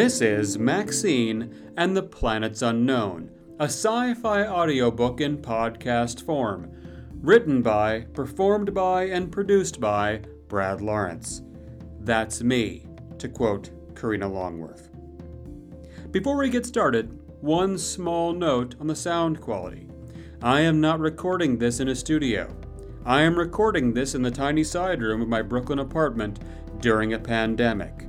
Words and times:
This 0.00 0.22
is 0.22 0.58
Maxine 0.58 1.74
and 1.76 1.94
the 1.94 2.02
Planets 2.02 2.62
Unknown, 2.62 3.30
a 3.58 3.64
sci 3.64 4.14
fi 4.14 4.46
audiobook 4.46 5.20
in 5.20 5.36
podcast 5.36 6.24
form, 6.24 6.70
written 7.20 7.60
by, 7.60 8.06
performed 8.14 8.72
by, 8.72 9.08
and 9.08 9.30
produced 9.30 9.78
by 9.78 10.22
Brad 10.48 10.80
Lawrence. 10.80 11.42
That's 12.00 12.42
me, 12.42 12.86
to 13.18 13.28
quote 13.28 13.68
Karina 13.94 14.26
Longworth. 14.26 14.88
Before 16.10 16.38
we 16.38 16.48
get 16.48 16.64
started, 16.64 17.20
one 17.42 17.76
small 17.76 18.32
note 18.32 18.76
on 18.80 18.86
the 18.86 18.96
sound 18.96 19.42
quality. 19.42 19.86
I 20.40 20.62
am 20.62 20.80
not 20.80 20.98
recording 20.98 21.58
this 21.58 21.78
in 21.78 21.88
a 21.88 21.94
studio. 21.94 22.56
I 23.04 23.20
am 23.20 23.38
recording 23.38 23.92
this 23.92 24.14
in 24.14 24.22
the 24.22 24.30
tiny 24.30 24.64
side 24.64 25.02
room 25.02 25.20
of 25.20 25.28
my 25.28 25.42
Brooklyn 25.42 25.78
apartment 25.78 26.40
during 26.80 27.12
a 27.12 27.18
pandemic. 27.18 28.06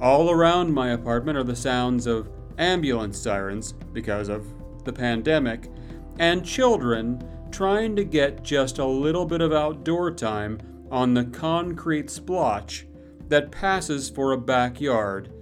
All 0.00 0.30
around 0.30 0.72
my 0.72 0.90
apartment 0.90 1.38
are 1.38 1.44
the 1.44 1.56
sounds 1.56 2.06
of 2.06 2.28
ambulance 2.58 3.18
sirens 3.18 3.72
because 3.92 4.28
of 4.28 4.46
the 4.84 4.92
pandemic, 4.92 5.70
and 6.18 6.44
children 6.44 7.26
trying 7.50 7.96
to 7.96 8.04
get 8.04 8.42
just 8.42 8.78
a 8.78 8.84
little 8.84 9.24
bit 9.24 9.40
of 9.40 9.52
outdoor 9.52 10.10
time 10.10 10.58
on 10.90 11.14
the 11.14 11.24
concrete 11.24 12.10
splotch 12.10 12.86
that 13.28 13.50
passes 13.50 14.10
for 14.10 14.32
a 14.32 14.38
backyard 14.38 15.32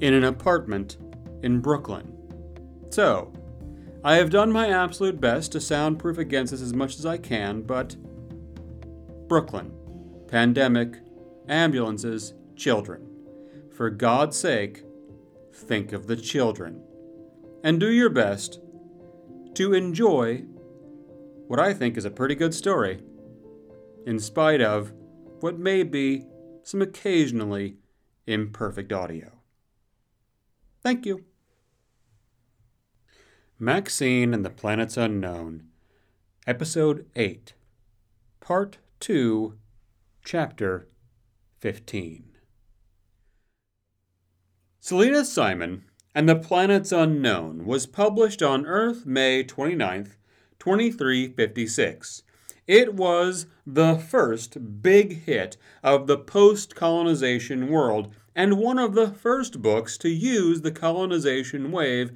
in 0.00 0.14
an 0.14 0.24
apartment 0.24 0.96
in 1.42 1.60
Brooklyn. 1.60 2.12
So, 2.90 3.32
I 4.04 4.16
have 4.16 4.30
done 4.30 4.52
my 4.52 4.68
absolute 4.68 5.20
best 5.20 5.52
to 5.52 5.60
soundproof 5.60 6.18
against 6.18 6.52
this 6.52 6.62
as 6.62 6.72
much 6.72 6.98
as 6.98 7.04
I 7.04 7.18
can, 7.18 7.62
but 7.62 7.96
Brooklyn, 9.28 9.72
pandemic, 10.28 10.98
ambulances, 11.48 12.34
children. 12.54 13.05
For 13.76 13.90
God's 13.90 14.38
sake, 14.38 14.84
think 15.52 15.92
of 15.92 16.06
the 16.06 16.16
children. 16.16 16.82
And 17.62 17.78
do 17.78 17.90
your 17.90 18.08
best 18.08 18.58
to 19.54 19.74
enjoy 19.74 20.44
what 21.46 21.60
I 21.60 21.74
think 21.74 21.98
is 21.98 22.06
a 22.06 22.10
pretty 22.10 22.34
good 22.34 22.54
story, 22.54 23.02
in 24.06 24.18
spite 24.18 24.62
of 24.62 24.94
what 25.40 25.58
may 25.58 25.82
be 25.82 26.24
some 26.62 26.80
occasionally 26.80 27.76
imperfect 28.26 28.94
audio. 28.94 29.30
Thank 30.82 31.04
you. 31.04 31.26
Maxine 33.58 34.32
and 34.32 34.42
the 34.42 34.50
Planets 34.50 34.96
Unknown, 34.96 35.64
Episode 36.46 37.04
8, 37.14 37.52
Part 38.40 38.78
2, 39.00 39.58
Chapter 40.24 40.88
15. 41.58 42.35
Selena 44.88 45.24
Simon 45.24 45.82
and 46.14 46.28
the 46.28 46.36
Planets 46.36 46.92
Unknown 46.92 47.64
was 47.66 47.86
published 47.86 48.40
on 48.40 48.64
Earth 48.66 49.04
May 49.04 49.42
29th, 49.42 50.10
2356. 50.60 52.22
It 52.68 52.94
was 52.94 53.46
the 53.66 53.96
first 53.96 54.82
big 54.82 55.24
hit 55.24 55.56
of 55.82 56.06
the 56.06 56.16
post 56.16 56.76
colonization 56.76 57.68
world 57.68 58.14
and 58.36 58.58
one 58.58 58.78
of 58.78 58.94
the 58.94 59.08
first 59.08 59.60
books 59.60 59.98
to 59.98 60.08
use 60.08 60.60
the 60.60 60.70
colonization 60.70 61.72
wave 61.72 62.12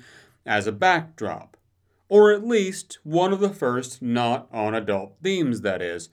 as 0.46 0.68
a 0.68 0.72
backdrop. 0.72 1.56
Or 2.08 2.30
at 2.30 2.46
least 2.46 3.00
one 3.02 3.32
of 3.32 3.40
the 3.40 3.50
first 3.50 4.00
not 4.00 4.46
on 4.52 4.76
adult 4.76 5.16
themes, 5.20 5.62
that 5.62 5.82
is. 5.82 6.08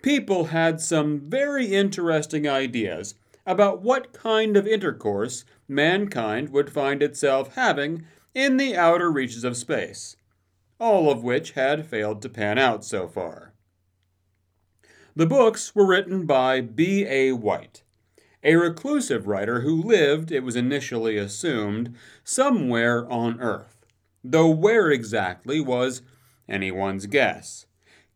People 0.00 0.44
had 0.44 0.80
some 0.80 1.20
very 1.20 1.66
interesting 1.66 2.48
ideas 2.48 3.16
about 3.46 3.82
what 3.82 4.12
kind 4.12 4.56
of 4.56 4.66
intercourse 4.66 5.44
mankind 5.66 6.50
would 6.50 6.70
find 6.70 7.02
itself 7.02 7.54
having 7.54 8.04
in 8.34 8.56
the 8.56 8.76
outer 8.76 9.10
reaches 9.10 9.44
of 9.44 9.56
space, 9.56 10.16
all 10.78 11.10
of 11.10 11.22
which 11.22 11.52
had 11.52 11.86
failed 11.86 12.22
to 12.22 12.28
pan 12.28 12.58
out 12.58 12.84
so 12.84 13.08
far. 13.08 13.52
The 15.16 15.26
books 15.26 15.74
were 15.74 15.86
written 15.86 16.24
by 16.24 16.60
B. 16.60 17.04
A. 17.06 17.32
White, 17.32 17.82
a 18.42 18.54
reclusive 18.54 19.26
writer 19.26 19.60
who 19.60 19.82
lived, 19.82 20.30
it 20.30 20.42
was 20.44 20.56
initially 20.56 21.16
assumed, 21.16 21.94
somewhere 22.24 23.10
on 23.10 23.40
Earth, 23.40 23.84
though 24.22 24.48
where 24.48 24.90
exactly 24.90 25.60
was 25.60 26.02
anyone's 26.48 27.06
guess. 27.06 27.66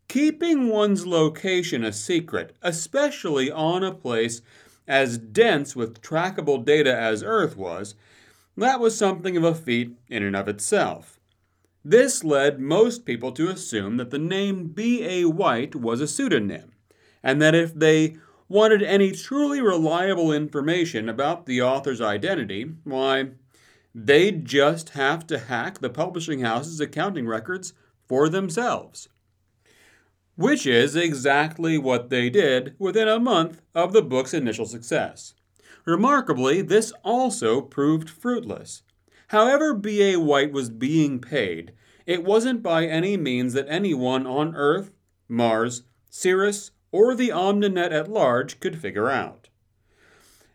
Keeping 0.09 0.69
one's 0.69 1.07
location 1.07 1.85
a 1.85 1.93
secret, 1.93 2.57
especially 2.63 3.51
on 3.51 3.83
a 3.83 3.93
place 3.93 4.43
as 4.87 5.19
dense 5.19 5.75
with 5.75 6.03
trackable 6.03 6.65
data 6.65 6.95
as 6.95 7.23
Earth 7.23 7.57
was, 7.57 7.95
that 8.57 8.81
was 8.81 8.97
something 8.97 9.37
of 9.37 9.45
a 9.45 9.55
feat 9.55 9.97
in 10.09 10.23
and 10.23 10.37
of 10.37 10.49
itself. 10.49 11.19
This 11.85 12.25
led 12.25 12.61
most 12.61 13.05
people 13.05 13.33
to 13.33 13.51
assume 13.51 13.97
that 13.99 14.11
the 14.11 14.19
name 14.19 14.69
B.A. 14.69 15.25
White 15.25 15.75
was 15.75 16.01
a 16.01 16.09
pseudonym, 16.09 16.73
and 17.23 17.43
that 17.43 17.55
if 17.55 17.75
they 17.75 18.17
wanted 18.49 18.83
any 18.83 19.11
truly 19.11 19.61
reliable 19.61 20.33
information 20.33 21.09
about 21.09 21.47
the 21.47 21.61
author's 21.61 22.01
identity, 22.01 22.73
why, 22.85 23.31
they'd 23.95 24.45
just 24.45 24.91
have 24.91 25.27
to 25.27 25.39
hack 25.39 25.79
the 25.79 25.91
publishing 25.91 26.41
house's 26.41 26.81
accounting 26.81 27.27
records 27.27 27.73
for 28.07 28.29
themselves. 28.29 29.09
Which 30.37 30.67
is 30.67 30.97
exactly 30.97 31.79
what 31.79 32.11
they 32.11 32.29
did 32.29 32.75
within 32.79 33.09
a 33.09 33.21
month 33.21 33.63
of 33.75 33.93
the 33.93 34.03
book's 34.03 34.35
initial 34.35 34.67
success. 34.67 35.35
Remarkably, 35.85 36.63
this 36.63 36.93
also 37.05 37.61
proved 37.61 38.11
fruitless. 38.11 38.83
However, 39.29 39.75
B.A. 39.75 40.19
White 40.19 40.53
was 40.53 40.71
being 40.71 41.21
paid, 41.21 41.73
it 42.07 42.25
wasn't 42.25 42.63
by 42.63 42.87
any 42.87 43.17
means 43.17 43.55
that 43.55 43.67
anyone 43.69 44.27
on 44.27 44.55
Earth, 44.55 44.93
Mars, 45.29 45.85
Sirius, 46.11 46.71
or 46.93 47.15
the 47.15 47.31
Omninet 47.31 47.93
at 47.93 48.11
large 48.11 48.61
could 48.61 48.79
figure 48.79 49.09
out. 49.09 49.49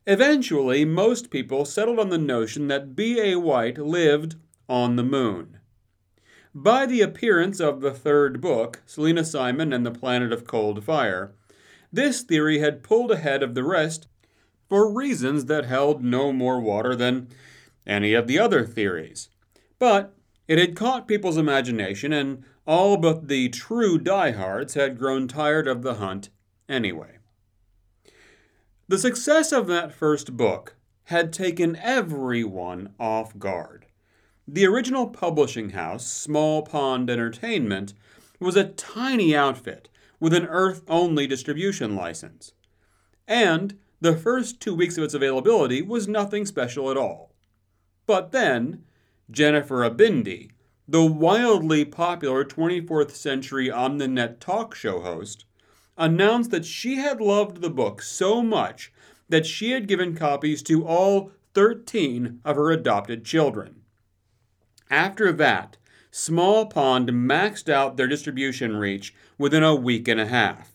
Eventually, 0.05 0.85
most 0.85 1.29
people 1.29 1.65
settled 1.65 1.99
on 1.99 2.09
the 2.09 2.17
notion 2.17 2.67
that 2.67 2.95
B.A. 2.95 3.35
White 3.35 3.77
lived 3.77 4.35
on 4.67 4.95
the 4.95 5.03
moon. 5.03 5.58
By 6.55 6.87
the 6.87 7.01
appearance 7.01 7.59
of 7.59 7.81
the 7.81 7.91
third 7.93 8.41
book, 8.41 8.81
Selena 8.87 9.23
Simon 9.23 9.71
and 9.71 9.85
the 9.85 9.91
Planet 9.91 10.33
of 10.33 10.47
Cold 10.47 10.83
Fire, 10.83 11.31
this 11.93 12.21
theory 12.21 12.57
had 12.57 12.81
pulled 12.81 13.11
ahead 13.11 13.43
of 13.43 13.53
the 13.53 13.63
rest 13.63 14.07
for 14.67 14.91
reasons 14.91 15.45
that 15.45 15.65
held 15.65 16.03
no 16.03 16.33
more 16.33 16.59
water 16.59 16.95
than 16.95 17.27
any 17.85 18.13
of 18.13 18.27
the 18.27 18.39
other 18.39 18.65
theories. 18.65 19.29
But 19.77 20.15
it 20.47 20.57
had 20.57 20.75
caught 20.75 21.07
people's 21.07 21.37
imagination, 21.37 22.11
and 22.11 22.43
all 22.65 22.97
but 22.97 23.27
the 23.27 23.49
true 23.49 23.99
diehards 23.99 24.73
had 24.73 24.97
grown 24.97 25.27
tired 25.27 25.67
of 25.67 25.83
the 25.83 25.95
hunt 25.95 26.29
anyway. 26.67 27.17
The 28.87 28.97
success 28.97 29.51
of 29.51 29.67
that 29.67 29.93
first 29.93 30.35
book 30.35 30.75
had 31.05 31.31
taken 31.31 31.75
everyone 31.75 32.93
off 32.99 33.37
guard. 33.37 33.85
The 34.51 34.65
original 34.65 35.05
publishing 35.05 35.69
house, 35.71 36.07
Small 36.07 36.63
Pond 36.63 37.07
Entertainment, 37.07 37.93
was 38.39 38.55
a 38.55 38.69
tiny 38.69 39.35
outfit 39.35 39.89
with 40.19 40.33
an 40.33 40.47
Earth 40.47 40.81
only 40.87 41.27
distribution 41.27 41.95
license. 41.95 42.53
And 43.27 43.77
the 44.01 44.15
first 44.15 44.59
two 44.59 44.73
weeks 44.73 44.97
of 44.97 45.03
its 45.03 45.13
availability 45.13 45.83
was 45.83 46.07
nothing 46.07 46.47
special 46.47 46.89
at 46.89 46.97
all. 46.97 47.35
But 48.07 48.31
then, 48.31 48.85
Jennifer 49.29 49.87
Abindi, 49.87 50.49
the 50.87 51.05
wildly 51.05 51.85
popular 51.85 52.43
24th 52.43 53.11
century 53.11 53.69
Omninet 53.69 54.39
talk 54.39 54.73
show 54.73 55.01
host, 55.01 55.45
announced 55.95 56.49
that 56.49 56.65
she 56.65 56.95
had 56.95 57.21
loved 57.21 57.61
the 57.61 57.69
book 57.69 58.01
so 58.01 58.41
much 58.41 58.91
that 59.29 59.45
she 59.45 59.69
had 59.73 59.87
given 59.87 60.15
copies 60.15 60.63
to 60.63 60.87
all 60.87 61.31
13 61.53 62.39
of 62.43 62.55
her 62.55 62.71
adopted 62.71 63.23
children. 63.23 63.78
After 64.89 65.31
that, 65.33 65.77
Small 66.11 66.65
Pond 66.65 67.09
maxed 67.09 67.69
out 67.69 67.95
their 67.95 68.07
distribution 68.07 68.77
reach 68.77 69.13
within 69.37 69.63
a 69.63 69.75
week 69.75 70.07
and 70.07 70.19
a 70.19 70.25
half. 70.25 70.73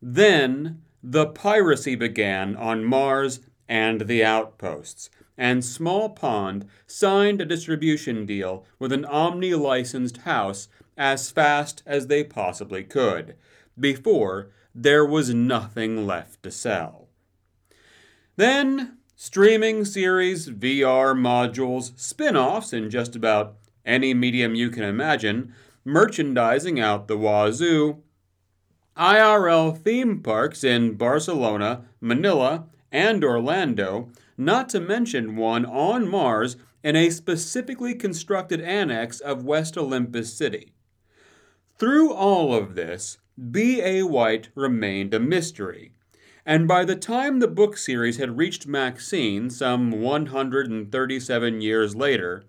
Then, 0.00 0.82
the 1.02 1.26
piracy 1.26 1.94
began 1.94 2.56
on 2.56 2.84
Mars 2.84 3.40
and 3.68 4.02
the 4.02 4.24
outposts, 4.24 5.10
and 5.36 5.64
Small 5.64 6.08
Pond 6.10 6.66
signed 6.86 7.40
a 7.40 7.44
distribution 7.44 8.24
deal 8.24 8.64
with 8.78 8.92
an 8.92 9.04
Omni 9.04 9.54
licensed 9.54 10.18
house 10.18 10.68
as 10.96 11.30
fast 11.30 11.82
as 11.86 12.06
they 12.06 12.24
possibly 12.24 12.84
could, 12.84 13.34
before 13.78 14.50
there 14.74 15.04
was 15.04 15.34
nothing 15.34 16.06
left 16.06 16.42
to 16.42 16.50
sell. 16.50 17.08
Then, 18.36 18.98
streaming 19.24 19.84
series, 19.84 20.48
VR 20.48 21.14
modules, 21.14 21.96
spin 21.96 22.36
offs 22.36 22.72
in 22.72 22.90
just 22.90 23.14
about 23.14 23.54
any 23.86 24.12
medium 24.12 24.56
you 24.56 24.68
can 24.68 24.82
imagine, 24.82 25.54
merchandising 25.84 26.80
out 26.80 27.06
the 27.06 27.16
wazoo, 27.16 28.02
IRL 28.96 29.78
theme 29.78 30.20
parks 30.20 30.64
in 30.64 30.94
Barcelona, 30.94 31.84
Manila, 32.00 32.66
and 32.90 33.22
Orlando 33.22 34.10
not 34.36 34.68
to 34.70 34.80
mention 34.80 35.36
one 35.36 35.64
on 35.66 36.08
Mars 36.08 36.56
in 36.82 36.96
a 36.96 37.08
specifically 37.08 37.94
constructed 37.94 38.60
annex 38.60 39.20
of 39.20 39.44
West 39.44 39.78
Olympus 39.78 40.34
City. 40.34 40.72
Through 41.78 42.12
all 42.12 42.52
of 42.52 42.74
this, 42.74 43.18
B.A. 43.52 44.02
White 44.02 44.48
remained 44.56 45.14
a 45.14 45.20
mystery, 45.20 45.92
and 46.44 46.66
by 46.66 46.84
the 46.84 46.96
time 46.96 47.38
the 47.38 47.48
book 47.48 47.76
series 47.76 48.16
had 48.16 48.36
reached 48.36 48.66
Maxine, 48.66 49.48
some 49.50 49.90
137 49.90 51.60
years 51.60 51.94
later, 51.94 52.44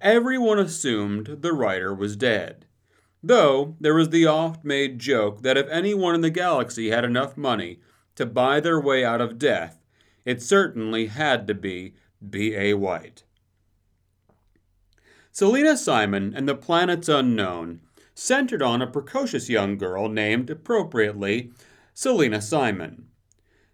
everyone 0.00 0.58
assumed 0.58 1.38
the 1.40 1.52
writer 1.52 1.94
was 1.94 2.16
dead. 2.16 2.66
Though 3.22 3.76
there 3.80 3.94
was 3.94 4.10
the 4.10 4.26
oft 4.26 4.64
made 4.64 4.98
joke 4.98 5.42
that 5.42 5.56
if 5.56 5.68
anyone 5.68 6.14
in 6.14 6.20
the 6.20 6.30
galaxy 6.30 6.90
had 6.90 7.04
enough 7.04 7.36
money 7.36 7.80
to 8.16 8.26
buy 8.26 8.60
their 8.60 8.80
way 8.80 9.04
out 9.04 9.20
of 9.20 9.38
death, 9.38 9.82
it 10.24 10.42
certainly 10.42 11.06
had 11.06 11.46
to 11.46 11.54
be 11.54 11.94
B.A. 12.28 12.74
White. 12.74 13.24
Selena 15.30 15.76
Simon 15.76 16.32
and 16.34 16.48
the 16.48 16.54
Planets 16.54 17.08
Unknown 17.08 17.80
centered 18.14 18.62
on 18.62 18.80
a 18.80 18.86
precocious 18.86 19.48
young 19.48 19.76
girl 19.76 20.08
named, 20.08 20.48
appropriately, 20.48 21.52
Selena 21.92 22.40
Simon. 22.40 23.05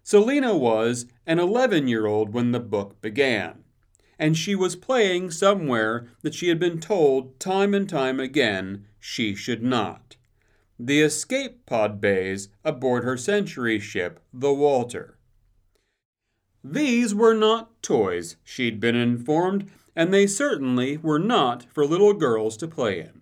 Selena 0.03 0.55
was 0.55 1.05
an 1.25 1.39
11 1.39 1.87
year 1.87 2.05
old 2.05 2.33
when 2.33 2.51
the 2.51 2.59
book 2.59 3.01
began, 3.01 3.63
and 4.19 4.37
she 4.37 4.53
was 4.53 4.75
playing 4.75 5.31
somewhere 5.31 6.07
that 6.21 6.35
she 6.35 6.49
had 6.49 6.59
been 6.59 6.79
told 6.79 7.39
time 7.39 7.73
and 7.73 7.89
time 7.89 8.19
again 8.19 8.85
she 8.99 9.33
should 9.33 9.63
not 9.63 10.17
the 10.85 11.01
escape 11.01 11.65
pod 11.65 12.01
bays 12.01 12.49
aboard 12.63 13.03
her 13.03 13.17
century 13.17 13.79
ship, 13.79 14.19
the 14.33 14.53
Walter. 14.53 15.17
These 16.63 17.13
were 17.13 17.33
not 17.33 17.81
toys, 17.81 18.37
she'd 18.43 18.79
been 18.79 18.95
informed, 18.95 19.71
and 19.95 20.13
they 20.13 20.27
certainly 20.27 20.97
were 20.97 21.19
not 21.19 21.65
for 21.71 21.85
little 21.85 22.13
girls 22.13 22.57
to 22.57 22.67
play 22.67 22.99
in. 22.99 23.21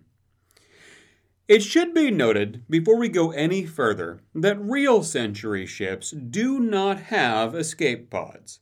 It 1.48 1.62
should 1.62 1.92
be 1.92 2.10
noted, 2.10 2.62
before 2.70 2.96
we 2.96 3.08
go 3.08 3.32
any 3.32 3.66
further, 3.66 4.20
that 4.34 4.60
real 4.60 5.02
Century 5.02 5.66
ships 5.66 6.12
do 6.12 6.60
not 6.60 7.00
have 7.00 7.54
escape 7.54 8.10
pods. 8.10 8.60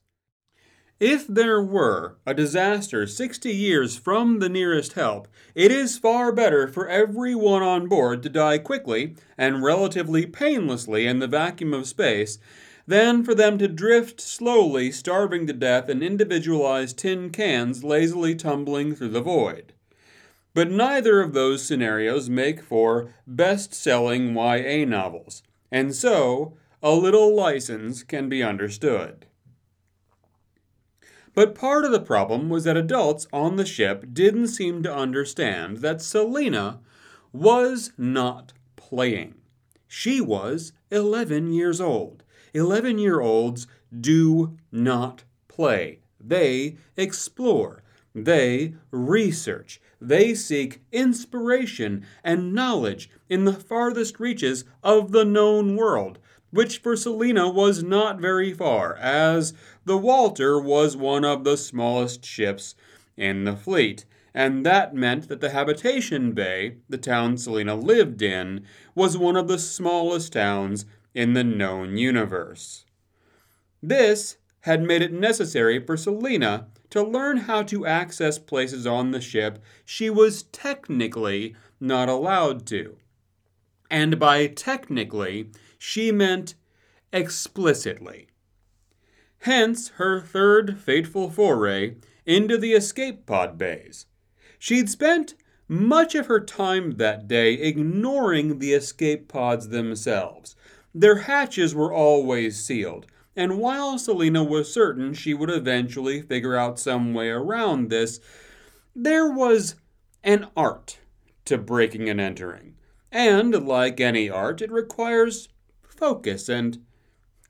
If 0.99 1.27
there 1.27 1.61
were 1.61 2.17
a 2.25 2.33
disaster 2.33 3.07
60 3.07 3.51
years 3.51 3.97
from 3.97 4.39
the 4.39 4.49
nearest 4.49 4.93
help, 4.93 5.27
it 5.55 5.71
is 5.71 5.97
far 5.97 6.31
better 6.31 6.67
for 6.67 6.87
everyone 6.87 7.63
on 7.63 7.87
board 7.87 8.23
to 8.23 8.29
die 8.29 8.57
quickly 8.57 9.15
and 9.37 9.63
relatively 9.63 10.25
painlessly 10.25 11.05
in 11.05 11.19
the 11.19 11.27
vacuum 11.27 11.73
of 11.73 11.87
space 11.87 12.39
than 12.87 13.23
for 13.23 13.35
them 13.35 13.57
to 13.59 13.67
drift 13.67 14.19
slowly, 14.19 14.91
starving 14.91 15.47
to 15.47 15.53
death 15.53 15.87
in 15.87 16.03
individualized 16.03 16.97
tin 16.97 17.29
cans 17.29 17.83
lazily 17.83 18.35
tumbling 18.35 18.93
through 18.95 19.09
the 19.09 19.21
void. 19.21 19.73
But 20.53 20.69
neither 20.69 21.21
of 21.21 21.33
those 21.33 21.63
scenarios 21.63 22.29
make 22.29 22.61
for 22.61 23.13
best 23.25 23.73
selling 23.73 24.35
YA 24.35 24.85
novels, 24.85 25.43
and 25.71 25.95
so 25.95 26.57
a 26.83 26.91
little 26.91 27.33
license 27.35 28.03
can 28.03 28.27
be 28.27 28.43
understood. 28.43 29.27
But 31.33 31.55
part 31.55 31.85
of 31.85 31.91
the 31.91 32.01
problem 32.01 32.49
was 32.49 32.65
that 32.65 32.75
adults 32.75 33.27
on 33.31 33.55
the 33.55 33.65
ship 33.65 34.05
didn't 34.11 34.47
seem 34.47 34.83
to 34.83 34.93
understand 34.93 35.77
that 35.77 36.01
Selena 36.01 36.81
was 37.31 37.93
not 37.97 38.51
playing. 38.75 39.35
She 39.87 40.19
was 40.19 40.73
11 40.89 41.53
years 41.53 41.79
old. 41.79 42.23
11 42.53 42.97
year 42.97 43.21
olds 43.21 43.67
do 43.97 44.57
not 44.71 45.23
play, 45.47 45.99
they 46.19 46.77
explore, 46.97 47.83
they 48.13 48.75
research, 48.91 49.81
they 50.01 50.33
seek 50.33 50.81
inspiration 50.91 52.03
and 52.23 52.53
knowledge 52.53 53.09
in 53.29 53.45
the 53.45 53.53
farthest 53.53 54.19
reaches 54.19 54.65
of 54.83 55.11
the 55.11 55.23
known 55.23 55.75
world, 55.75 56.17
which 56.49 56.79
for 56.79 56.97
Selina 56.97 57.47
was 57.47 57.83
not 57.83 58.19
very 58.19 58.51
far, 58.51 58.95
as 58.95 59.53
the 59.85 59.97
Walter 59.97 60.59
was 60.59 60.97
one 60.97 61.23
of 61.23 61.43
the 61.43 61.55
smallest 61.55 62.25
ships 62.25 62.73
in 63.15 63.43
the 63.43 63.55
fleet, 63.55 64.05
and 64.33 64.65
that 64.65 64.95
meant 64.95 65.27
that 65.27 65.39
the 65.39 65.51
habitation 65.51 66.31
bay, 66.31 66.77
the 66.89 66.97
town 66.97 67.37
Selena 67.37 67.75
lived 67.75 68.21
in, 68.21 68.65
was 68.95 69.17
one 69.17 69.35
of 69.35 69.47
the 69.47 69.59
smallest 69.59 70.33
towns 70.33 70.85
in 71.13 71.33
the 71.33 71.43
known 71.43 71.97
universe. 71.97 72.85
This 73.83 74.37
had 74.61 74.81
made 74.81 75.01
it 75.01 75.11
necessary 75.11 75.79
for 75.79 75.97
Selena 75.97 76.67
to 76.91 77.03
learn 77.03 77.37
how 77.37 77.63
to 77.63 77.85
access 77.85 78.37
places 78.37 78.85
on 78.85 79.11
the 79.11 79.21
ship 79.21 79.61
she 79.83 80.09
was 80.09 80.43
technically 80.43 81.55
not 81.79 82.07
allowed 82.07 82.65
to. 82.67 82.97
And 83.89 84.19
by 84.19 84.47
technically, 84.47 85.49
she 85.77 86.11
meant 86.11 86.55
explicitly. 87.11 88.27
Hence 89.39 89.89
her 89.95 90.21
third 90.21 90.77
fateful 90.77 91.29
foray 91.29 91.95
into 92.25 92.57
the 92.57 92.73
escape 92.73 93.25
pod 93.25 93.57
bays. 93.57 94.05
She'd 94.59 94.89
spent 94.89 95.33
much 95.67 96.15
of 96.15 96.27
her 96.27 96.39
time 96.39 96.97
that 96.97 97.27
day 97.27 97.53
ignoring 97.53 98.59
the 98.59 98.73
escape 98.73 99.27
pods 99.27 99.69
themselves, 99.69 100.55
their 100.93 101.19
hatches 101.19 101.73
were 101.73 101.93
always 101.93 102.61
sealed, 102.61 103.05
and 103.35 103.59
while 103.59 103.97
Selena 103.97 104.43
was 104.43 104.73
certain 104.73 105.13
she 105.13 105.33
would 105.33 105.49
eventually 105.49 106.21
figure 106.21 106.55
out 106.55 106.79
some 106.79 107.13
way 107.13 107.29
around 107.29 107.89
this, 107.89 108.19
there 108.95 109.29
was 109.29 109.75
an 110.23 110.47
art 110.55 110.99
to 111.45 111.57
breaking 111.57 112.09
and 112.09 112.19
entering. 112.19 112.75
And 113.11 113.65
like 113.65 113.99
any 113.99 114.29
art, 114.29 114.61
it 114.61 114.71
requires 114.71 115.49
focus 115.81 116.49
and 116.49 116.83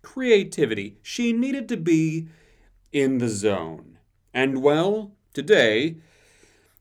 creativity. 0.02 0.98
She 1.02 1.34
needed 1.34 1.68
to 1.70 1.78
be 1.78 2.28
in 2.92 3.18
the 3.18 3.30
zone. 3.30 3.98
And 4.34 4.62
well, 4.62 5.14
today, 5.34 5.98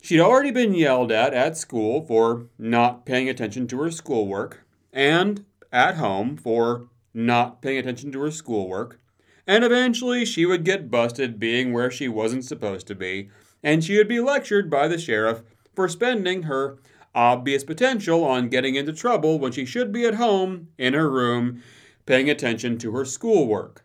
she'd 0.00 0.20
already 0.20 0.50
been 0.50 0.74
yelled 0.74 1.12
at 1.12 1.34
at 1.34 1.56
school 1.56 2.04
for 2.06 2.46
not 2.58 3.06
paying 3.06 3.28
attention 3.28 3.66
to 3.68 3.80
her 3.80 3.90
schoolwork, 3.90 4.64
and 4.92 5.44
at 5.72 5.96
home 5.96 6.36
for 6.36 6.88
not 7.12 7.62
paying 7.62 7.78
attention 7.78 8.12
to 8.12 8.20
her 8.20 8.30
schoolwork, 8.30 9.00
and 9.46 9.64
eventually 9.64 10.24
she 10.24 10.46
would 10.46 10.64
get 10.64 10.90
busted 10.90 11.40
being 11.40 11.72
where 11.72 11.90
she 11.90 12.08
wasn't 12.08 12.44
supposed 12.44 12.86
to 12.86 12.94
be, 12.94 13.30
and 13.62 13.82
she 13.82 13.96
would 13.96 14.08
be 14.08 14.20
lectured 14.20 14.70
by 14.70 14.88
the 14.88 14.98
sheriff 14.98 15.42
for 15.74 15.88
spending 15.88 16.44
her 16.44 16.78
obvious 17.14 17.64
potential 17.64 18.24
on 18.24 18.48
getting 18.48 18.74
into 18.74 18.92
trouble 18.92 19.38
when 19.38 19.52
she 19.52 19.64
should 19.64 19.92
be 19.92 20.04
at 20.04 20.14
home 20.14 20.68
in 20.78 20.94
her 20.94 21.10
room 21.10 21.62
paying 22.06 22.30
attention 22.30 22.78
to 22.78 22.92
her 22.92 23.04
schoolwork. 23.04 23.84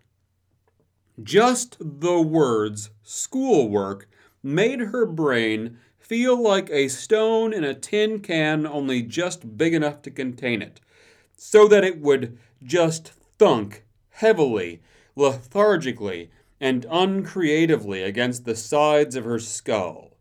Just 1.22 1.78
the 1.80 2.22
words 2.22 2.90
schoolwork 3.04 4.08
made 4.44 4.80
her 4.80 5.06
brain 5.06 5.78
feel 5.98 6.40
like 6.40 6.70
a 6.70 6.88
stone 6.88 7.54
in 7.54 7.64
a 7.64 7.74
tin 7.74 8.20
can 8.20 8.68
only 8.68 9.02
just 9.02 9.58
big 9.58 9.74
enough 9.74 10.02
to 10.04 10.12
contain 10.12 10.62
it 10.62 10.80
so 11.36 11.68
that 11.68 11.84
it 11.84 12.00
would 12.00 12.38
just 12.66 13.10
thunk 13.38 13.86
heavily, 14.10 14.82
lethargically, 15.16 16.32
and 16.60 16.86
uncreatively 16.90 18.02
against 18.02 18.46
the 18.46 18.56
sides 18.56 19.16
of 19.16 19.26
her 19.26 19.40
skull. 19.40 20.18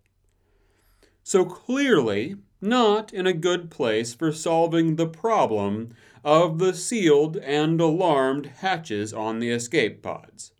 So 1.22 1.44
clearly, 1.44 2.36
not 2.60 3.12
in 3.12 3.26
a 3.26 3.32
good 3.32 3.70
place 3.70 4.14
for 4.14 4.32
solving 4.32 4.96
the 4.96 5.06
problem 5.06 5.90
of 6.24 6.58
the 6.58 6.74
sealed 6.74 7.36
and 7.38 7.80
alarmed 7.80 8.46
hatches 8.46 9.12
on 9.12 9.38
the 9.38 9.50
escape 9.50 10.02
pods. 10.02 10.52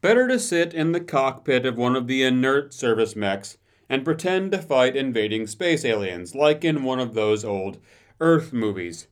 Better 0.00 0.28
to 0.28 0.38
sit 0.38 0.74
in 0.74 0.92
the 0.92 1.00
cockpit 1.00 1.66
of 1.66 1.76
one 1.76 1.96
of 1.96 2.06
the 2.06 2.22
inert 2.22 2.72
service 2.72 3.16
mechs 3.16 3.58
and 3.88 4.04
pretend 4.04 4.52
to 4.52 4.58
fight 4.58 4.94
invading 4.94 5.46
space 5.46 5.84
aliens, 5.84 6.34
like 6.34 6.64
in 6.64 6.84
one 6.84 7.00
of 7.00 7.14
those 7.14 7.44
old 7.44 7.78
Earth 8.20 8.52
movies 8.52 9.08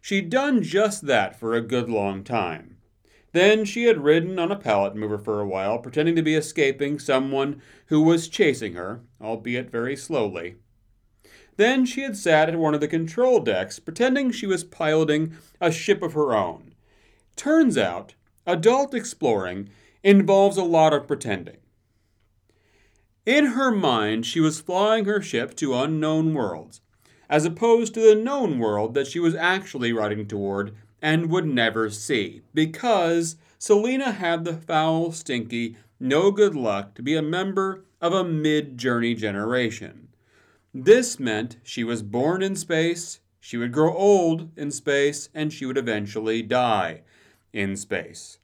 She'd 0.00 0.30
done 0.30 0.62
just 0.62 1.06
that 1.06 1.38
for 1.38 1.54
a 1.54 1.60
good 1.60 1.88
long 1.88 2.24
time. 2.24 2.76
Then 3.32 3.64
she 3.64 3.84
had 3.84 4.02
ridden 4.04 4.38
on 4.38 4.50
a 4.50 4.56
pallet 4.56 4.96
mover 4.96 5.18
for 5.18 5.40
a 5.40 5.46
while, 5.46 5.78
pretending 5.78 6.16
to 6.16 6.22
be 6.22 6.34
escaping 6.34 6.98
someone 6.98 7.60
who 7.86 8.00
was 8.00 8.28
chasing 8.28 8.74
her, 8.74 9.02
albeit 9.20 9.70
very 9.70 9.96
slowly. 9.96 10.56
Then 11.56 11.84
she 11.84 12.02
had 12.02 12.16
sat 12.16 12.48
at 12.48 12.58
one 12.58 12.74
of 12.74 12.80
the 12.80 12.88
control 12.88 13.40
decks, 13.40 13.78
pretending 13.78 14.30
she 14.30 14.46
was 14.46 14.64
piloting 14.64 15.36
a 15.60 15.72
ship 15.72 16.02
of 16.02 16.14
her 16.14 16.34
own. 16.34 16.74
Turns 17.36 17.76
out, 17.76 18.14
adult 18.46 18.94
exploring 18.94 19.68
involves 20.02 20.56
a 20.56 20.64
lot 20.64 20.92
of 20.92 21.06
pretending. 21.06 21.58
In 23.26 23.46
her 23.46 23.70
mind, 23.70 24.24
she 24.24 24.40
was 24.40 24.60
flying 24.60 25.04
her 25.04 25.20
ship 25.20 25.54
to 25.56 25.74
unknown 25.74 26.32
worlds, 26.32 26.80
as 27.28 27.44
opposed 27.44 27.94
to 27.94 28.00
the 28.00 28.14
known 28.14 28.58
world 28.58 28.94
that 28.94 29.06
she 29.06 29.20
was 29.20 29.34
actually 29.34 29.92
riding 29.92 30.26
toward 30.26 30.74
and 31.00 31.30
would 31.30 31.46
never 31.46 31.90
see, 31.90 32.42
because 32.54 33.36
Selena 33.58 34.12
had 34.12 34.44
the 34.44 34.54
foul, 34.54 35.12
stinky, 35.12 35.76
no 36.00 36.30
good 36.30 36.54
luck 36.54 36.94
to 36.94 37.02
be 37.02 37.14
a 37.16 37.22
member 37.22 37.84
of 38.00 38.12
a 38.12 38.24
mid 38.24 38.78
journey 38.78 39.14
generation. 39.14 40.08
This 40.74 41.18
meant 41.18 41.56
she 41.62 41.84
was 41.84 42.02
born 42.02 42.42
in 42.42 42.56
space, 42.56 43.20
she 43.40 43.56
would 43.56 43.72
grow 43.72 43.94
old 43.94 44.50
in 44.56 44.70
space, 44.70 45.28
and 45.34 45.52
she 45.52 45.66
would 45.66 45.78
eventually 45.78 46.42
die 46.42 47.02
in 47.52 47.76
space. 47.76 48.38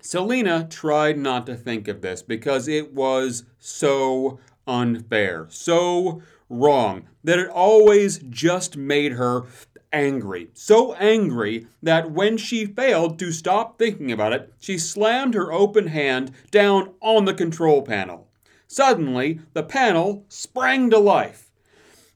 Selena 0.00 0.66
tried 0.68 1.18
not 1.18 1.46
to 1.46 1.56
think 1.56 1.88
of 1.88 2.00
this 2.00 2.22
because 2.22 2.68
it 2.68 2.92
was 2.92 3.44
so 3.58 4.38
unfair, 4.66 5.46
so 5.50 6.22
wrong, 6.48 7.08
that 7.24 7.38
it 7.38 7.48
always 7.48 8.18
just 8.18 8.76
made 8.76 9.12
her 9.12 9.44
angry. 9.92 10.50
So 10.54 10.94
angry 10.94 11.66
that 11.82 12.10
when 12.10 12.36
she 12.36 12.66
failed 12.66 13.18
to 13.18 13.32
stop 13.32 13.78
thinking 13.78 14.12
about 14.12 14.32
it, 14.32 14.52
she 14.58 14.78
slammed 14.78 15.34
her 15.34 15.52
open 15.52 15.88
hand 15.88 16.32
down 16.50 16.94
on 17.00 17.24
the 17.24 17.34
control 17.34 17.82
panel. 17.82 18.28
Suddenly, 18.66 19.40
the 19.52 19.62
panel 19.62 20.24
sprang 20.28 20.90
to 20.90 20.98
life. 20.98 21.50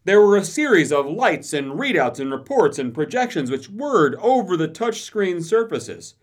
There 0.05 0.21
were 0.21 0.37
a 0.37 0.45
series 0.45 0.93
of 0.93 1.07
lights 1.07 1.53
and 1.53 1.73
readouts 1.73 2.19
and 2.19 2.33
reports 2.33 2.79
and 2.79 2.95
projections 2.95 3.51
which 3.51 3.69
whirred 3.69 4.17
over 4.17 4.57
the 4.57 4.69
touchscreen 4.69 5.43
surfaces. 5.43 6.15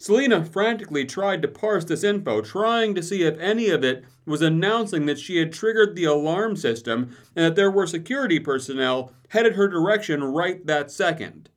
Selena 0.00 0.42
frantically 0.42 1.04
tried 1.04 1.42
to 1.42 1.46
parse 1.46 1.84
this 1.84 2.02
info, 2.02 2.40
trying 2.40 2.94
to 2.94 3.02
see 3.02 3.22
if 3.22 3.38
any 3.38 3.68
of 3.68 3.84
it 3.84 4.02
was 4.24 4.40
announcing 4.40 5.04
that 5.04 5.18
she 5.18 5.36
had 5.36 5.52
triggered 5.52 5.94
the 5.94 6.04
alarm 6.04 6.56
system 6.56 7.14
and 7.36 7.44
that 7.44 7.54
there 7.54 7.70
were 7.70 7.86
security 7.86 8.40
personnel 8.40 9.12
headed 9.28 9.56
her 9.56 9.68
direction 9.68 10.24
right 10.24 10.64
that 10.66 10.90
second. 10.90 11.50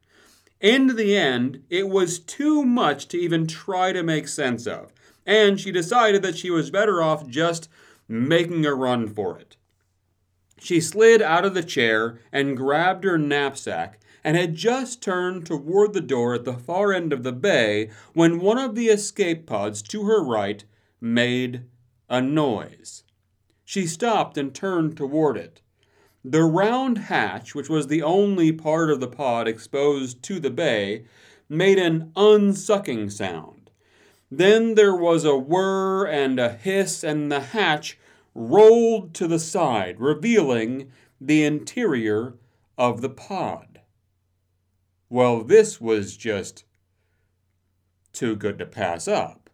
In 0.59 0.97
the 0.97 1.15
end, 1.15 1.63
it 1.69 1.87
was 1.87 2.19
too 2.19 2.65
much 2.65 3.07
to 3.07 3.17
even 3.17 3.47
try 3.47 3.93
to 3.93 4.03
make 4.03 4.27
sense 4.27 4.67
of, 4.67 4.91
and 5.25 5.57
she 5.57 5.71
decided 5.71 6.21
that 6.23 6.37
she 6.37 6.51
was 6.51 6.69
better 6.69 7.01
off 7.01 7.25
just 7.25 7.69
making 8.09 8.65
a 8.65 8.75
run 8.75 9.07
for 9.07 9.39
it. 9.39 9.55
She 10.59 10.81
slid 10.81 11.21
out 11.21 11.45
of 11.45 11.53
the 11.53 11.63
chair 11.63 12.19
and 12.29 12.57
grabbed 12.57 13.05
her 13.05 13.17
knapsack 13.17 14.01
and 14.23 14.37
had 14.37 14.55
just 14.55 15.01
turned 15.01 15.45
toward 15.45 15.93
the 15.93 16.01
door 16.01 16.33
at 16.33 16.45
the 16.45 16.53
far 16.53 16.93
end 16.93 17.11
of 17.11 17.23
the 17.23 17.31
bay 17.31 17.89
when 18.13 18.39
one 18.39 18.57
of 18.57 18.75
the 18.75 18.87
escape 18.87 19.45
pods 19.45 19.81
to 19.81 20.05
her 20.05 20.23
right 20.23 20.63
made 21.01 21.65
a 22.09 22.21
noise. 22.21 23.03
She 23.65 23.85
stopped 23.87 24.37
and 24.37 24.53
turned 24.53 24.95
toward 24.95 25.37
it. 25.37 25.61
The 26.23 26.43
round 26.43 26.97
hatch, 26.99 27.53
which 27.53 27.69
was 27.69 27.87
the 27.87 28.01
only 28.01 28.51
part 28.51 28.89
of 28.89 29.01
the 29.01 29.07
pod 29.07 29.47
exposed 29.47 30.23
to 30.23 30.39
the 30.39 30.51
bay, 30.51 31.05
made 31.49 31.77
an 31.77 32.11
unsucking 32.15 33.09
sound. 33.09 33.69
Then 34.31 34.75
there 34.75 34.95
was 34.95 35.25
a 35.25 35.37
whir 35.37 36.05
and 36.05 36.39
a 36.39 36.53
hiss, 36.53 37.03
and 37.03 37.31
the 37.31 37.39
hatch 37.41 37.99
rolled 38.33 39.13
to 39.15 39.27
the 39.27 39.39
side, 39.39 39.99
revealing 39.99 40.91
the 41.19 41.43
interior 41.43 42.35
of 42.77 43.01
the 43.01 43.09
pod. 43.09 43.72
Well, 45.09 45.43
this 45.43 45.79
was 45.79 46.17
just 46.17 46.65
too 48.13 48.35
good 48.35 48.57
to 48.59 48.65
pass 48.65 49.07
up. 49.07 49.49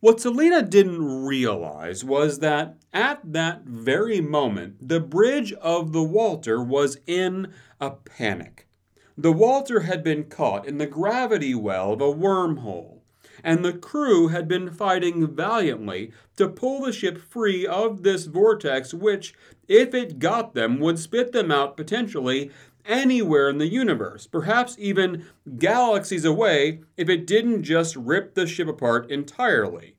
What 0.00 0.20
Selena 0.20 0.62
didn't 0.62 1.24
realize 1.24 2.04
was 2.04 2.40
that 2.40 2.76
at 2.92 3.20
that 3.32 3.62
very 3.64 4.20
moment, 4.20 4.88
the 4.88 5.00
bridge 5.00 5.52
of 5.54 5.92
the 5.92 6.02
Walter 6.02 6.62
was 6.62 6.98
in 7.06 7.52
a 7.80 7.90
panic. 7.90 8.68
The 9.16 9.32
Walter 9.32 9.80
had 9.80 10.04
been 10.04 10.24
caught 10.24 10.66
in 10.68 10.76
the 10.76 10.86
gravity 10.86 11.54
well 11.54 11.94
of 11.94 12.02
a 12.02 12.12
wormhole, 12.12 13.00
and 13.42 13.64
the 13.64 13.72
crew 13.72 14.28
had 14.28 14.46
been 14.46 14.70
fighting 14.70 15.26
valiantly 15.26 16.12
to 16.36 16.48
pull 16.48 16.82
the 16.82 16.92
ship 16.92 17.16
free 17.16 17.66
of 17.66 18.02
this 18.02 18.26
vortex, 18.26 18.92
which, 18.92 19.34
if 19.66 19.94
it 19.94 20.18
got 20.18 20.52
them, 20.54 20.78
would 20.78 20.98
spit 20.98 21.32
them 21.32 21.50
out 21.50 21.76
potentially 21.76 22.50
anywhere 22.86 23.48
in 23.48 23.58
the 23.58 23.68
universe, 23.68 24.26
perhaps 24.26 24.76
even 24.78 25.26
galaxies 25.58 26.24
away 26.24 26.80
if 26.96 27.08
it 27.08 27.26
didn't 27.26 27.62
just 27.62 27.96
rip 27.96 28.34
the 28.34 28.46
ship 28.46 28.68
apart 28.68 29.10
entirely. 29.10 29.96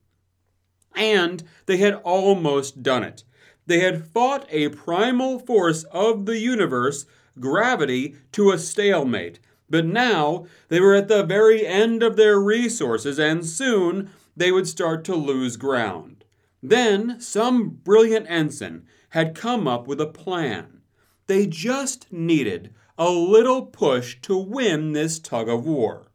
And 0.96 1.44
they 1.65 1.77
had 1.77 1.96
almost 1.96 2.82
done 2.82 3.03
it. 3.03 3.24
They 3.65 3.79
had 3.79 4.08
fought 4.08 4.46
a 4.50 4.70
primal 4.70 5.39
force 5.39 5.84
of 5.86 6.25
the 6.25 6.39
universe, 6.39 7.06
gravity, 7.39 8.15
to 8.32 8.51
a 8.51 8.58
stalemate. 8.58 9.39
But 9.70 9.86
now 9.86 10.46
they 10.70 10.79
were 10.79 10.96
at 10.96 11.10
the 11.10 11.24
very 11.24 11.67
end 11.67 12.01
of 12.01 12.15
their 12.15 12.39
resources, 12.39 13.20
and 13.20 13.46
soon 13.46 14.10
they 14.36 14.51
would 14.51 14.67
start 14.67 15.03
to 15.06 15.15
lose 15.15 15.58
ground. 15.58 16.24
Then 16.63 17.20
some 17.20 17.70
brilliant 17.70 18.25
ensign 18.29 18.88
had 19.10 19.36
come 19.36 19.67
up 19.67 19.88
with 19.88 20.00
a 20.01 20.08
plan. 20.08 20.76
They 21.27 21.46
just 21.46 22.12
needed 22.12 22.74
a 22.98 23.10
little 23.12 23.65
push 23.65 24.19
to 24.22 24.38
win 24.38 24.93
this 24.93 25.19
tug 25.19 25.48
of 25.48 25.65
war. 25.65 26.07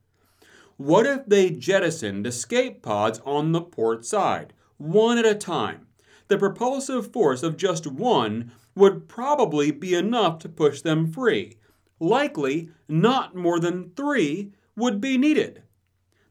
What 0.76 1.06
if 1.06 1.26
they 1.26 1.50
jettisoned 1.50 2.26
escape 2.26 2.82
pods 2.82 3.20
on 3.24 3.52
the 3.52 3.60
port 3.60 4.04
side, 4.04 4.52
one 4.78 5.18
at 5.18 5.26
a 5.26 5.34
time? 5.34 5.86
The 6.28 6.38
propulsive 6.38 7.12
force 7.12 7.42
of 7.42 7.56
just 7.56 7.86
one 7.86 8.52
would 8.74 9.06
probably 9.06 9.70
be 9.70 9.94
enough 9.94 10.38
to 10.40 10.48
push 10.48 10.80
them 10.80 11.12
free. 11.12 11.58
Likely, 12.00 12.70
not 12.88 13.36
more 13.36 13.60
than 13.60 13.92
three 13.94 14.52
would 14.74 15.00
be 15.00 15.18
needed. 15.18 15.62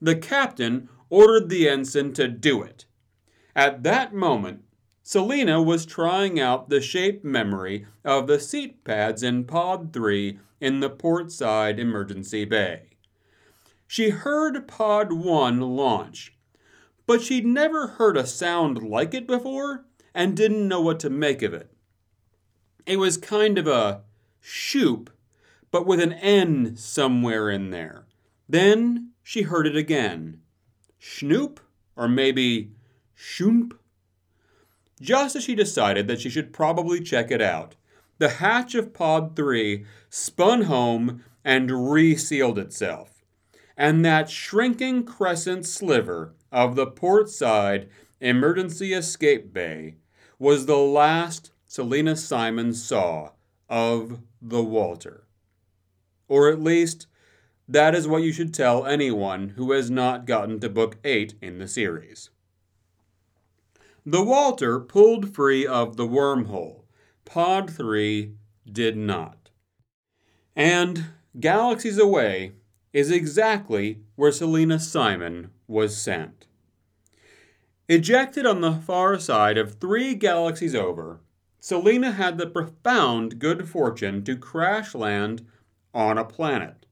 The 0.01 0.15
captain 0.15 0.89
ordered 1.09 1.50
the 1.50 1.69
ensign 1.69 2.13
to 2.13 2.27
do 2.27 2.63
it. 2.63 2.85
At 3.55 3.83
that 3.83 4.13
moment, 4.13 4.63
Selena 5.03 5.62
was 5.62 5.86
trying 5.86 6.39
out 6.39 6.70
the 6.70 6.79
shape 6.79 7.24
memory 7.24 7.88
of 8.05 8.27
the 8.27 8.39
seat 8.39 8.84
pads 8.84 9.24
in 9.24 9.43
Pod 9.46 9.91
3 9.91 10.39
in 10.60 10.79
the 10.79 10.89
port 10.89 11.31
side 11.31 11.79
emergency 11.79 12.46
bay. 12.46 12.89
She 13.88 14.12
heard 14.12 14.67
Pod 14.67 15.12
1 15.12 15.60
launch, 15.60 16.38
but 17.08 17.22
she'd 17.22 17.46
never 17.46 17.88
heard 17.88 18.15
a 18.15 18.27
sound 18.27 18.84
like 18.84 19.13
it 19.13 19.25
before 19.25 19.86
and 20.13 20.38
didn't 20.38 20.67
know 20.67 20.81
what 20.81 21.00
to 21.00 21.10
make 21.10 21.41
of 21.41 21.53
it. 21.53 21.72
It 22.86 22.98
was 22.98 23.17
kind 23.17 23.58
of 23.58 23.67
a 23.67 24.03
shoop, 24.39 25.10
but 25.72 25.86
with 25.86 26.00
an 26.00 26.13
N 26.13 26.75
somewhere 26.75 27.50
in 27.50 27.72
there. 27.72 28.05
Then 28.48 29.12
she 29.24 29.43
heard 29.43 29.65
it 29.65 29.75
again. 29.75 30.41
Schnoop? 31.00 31.60
Or 31.96 32.08
maybe 32.08 32.72
shoomp? 33.17 33.74
Just 35.01 35.36
as 35.36 35.43
she 35.43 35.55
decided 35.55 36.08
that 36.08 36.22
she 36.22 36.29
should 36.29 36.53
probably 36.53 37.01
check 37.01 37.31
it 37.31 37.41
out. 37.41 37.75
The 38.20 38.29
hatch 38.29 38.75
of 38.75 38.93
Pod 38.93 39.36
3 39.36 39.84
spun 40.10 40.63
home 40.63 41.24
and 41.43 41.91
resealed 41.91 42.60
itself. 42.60 43.24
And 43.75 44.05
that 44.05 44.29
shrinking 44.29 45.05
crescent 45.05 45.65
sliver 45.65 46.36
of 46.51 46.75
the 46.75 46.86
port 46.86 47.29
side 47.29 47.89
emergency 48.20 48.93
escape 48.93 49.51
bay 49.51 49.96
was 50.38 50.65
the 50.65 50.77
last 50.77 51.51
Selena 51.67 52.15
Simon 52.15 52.74
saw 52.74 53.31
of 53.70 54.20
the 54.41 54.63
Walter. 54.63 55.25
Or 56.27 56.50
at 56.50 56.62
least, 56.62 57.08
that 57.67 57.96
is 57.96 58.08
what 58.08 58.24
you 58.24 58.34
should 58.34 58.53
tell 58.53 58.86
anyone 58.86 59.50
who 59.55 59.72
has 59.72 59.89
not 59.89 60.25
gotten 60.25 60.60
to 60.60 60.70
book 60.70 60.98
8 61.03 61.36
in 61.41 61.58
the 61.58 61.67
series. 61.67 62.30
The 64.05 64.24
Walter 64.24 64.79
pulled 64.79 65.36
free 65.36 65.65
of 65.65 65.96
the 65.96 66.08
wormhole. 66.08 66.86
Pod 67.24 67.70
3 67.70 68.34
did 68.72 68.98
not. 68.98 69.51
And 70.55 71.05
galaxies 71.39 72.00
away 72.00 72.53
is 72.93 73.12
exactly 73.12 74.00
where 74.15 74.31
Selena 74.31 74.79
Simon 74.79 75.51
was 75.67 75.96
sent. 75.96 76.48
Ejected 77.88 78.46
on 78.46 78.62
the 78.62 78.74
far 78.74 79.20
side 79.20 79.58
of 79.58 79.75
three 79.75 80.15
galaxies 80.15 80.74
over, 80.74 81.20
Selena 81.60 82.12
had 82.12 82.39
the 82.39 82.48
profound 82.48 83.38
good 83.38 83.70
fortune 83.70 84.24
to 84.24 84.36
crash 84.36 84.96
land 84.96 85.46
on 85.93 86.17
a 86.17 86.25
planet 86.25 86.88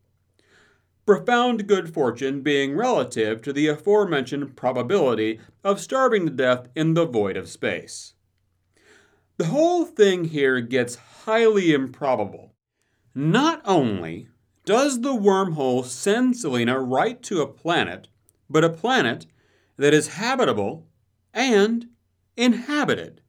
profound 1.10 1.66
good 1.66 1.92
fortune 1.92 2.42
being 2.42 2.76
relative 2.76 3.42
to 3.42 3.52
the 3.52 3.66
aforementioned 3.66 4.56
probability 4.56 5.40
of 5.64 5.80
starving 5.80 6.24
to 6.24 6.32
death 6.32 6.68
in 6.76 6.94
the 6.94 7.04
void 7.04 7.36
of 7.36 7.50
space. 7.50 8.14
The 9.38 9.46
whole 9.48 9.86
thing 9.86 10.26
here 10.26 10.62
gets 10.62 11.24
highly 11.26 11.74
improbable. 11.74 12.54
Not 13.16 13.60
only 13.66 14.28
does 14.66 15.02
the 15.02 15.16
wormhole 15.16 15.84
send 15.84 16.38
Selena 16.38 16.80
right 16.80 17.20
to 17.24 17.42
a 17.42 17.48
planet, 17.48 18.08
but 18.48 18.64
a 18.64 18.70
planet 18.70 19.26
that 19.78 19.96
is 19.96 20.10
habitable 20.10 20.86
and 21.34 21.88
inhabited. 22.38 23.22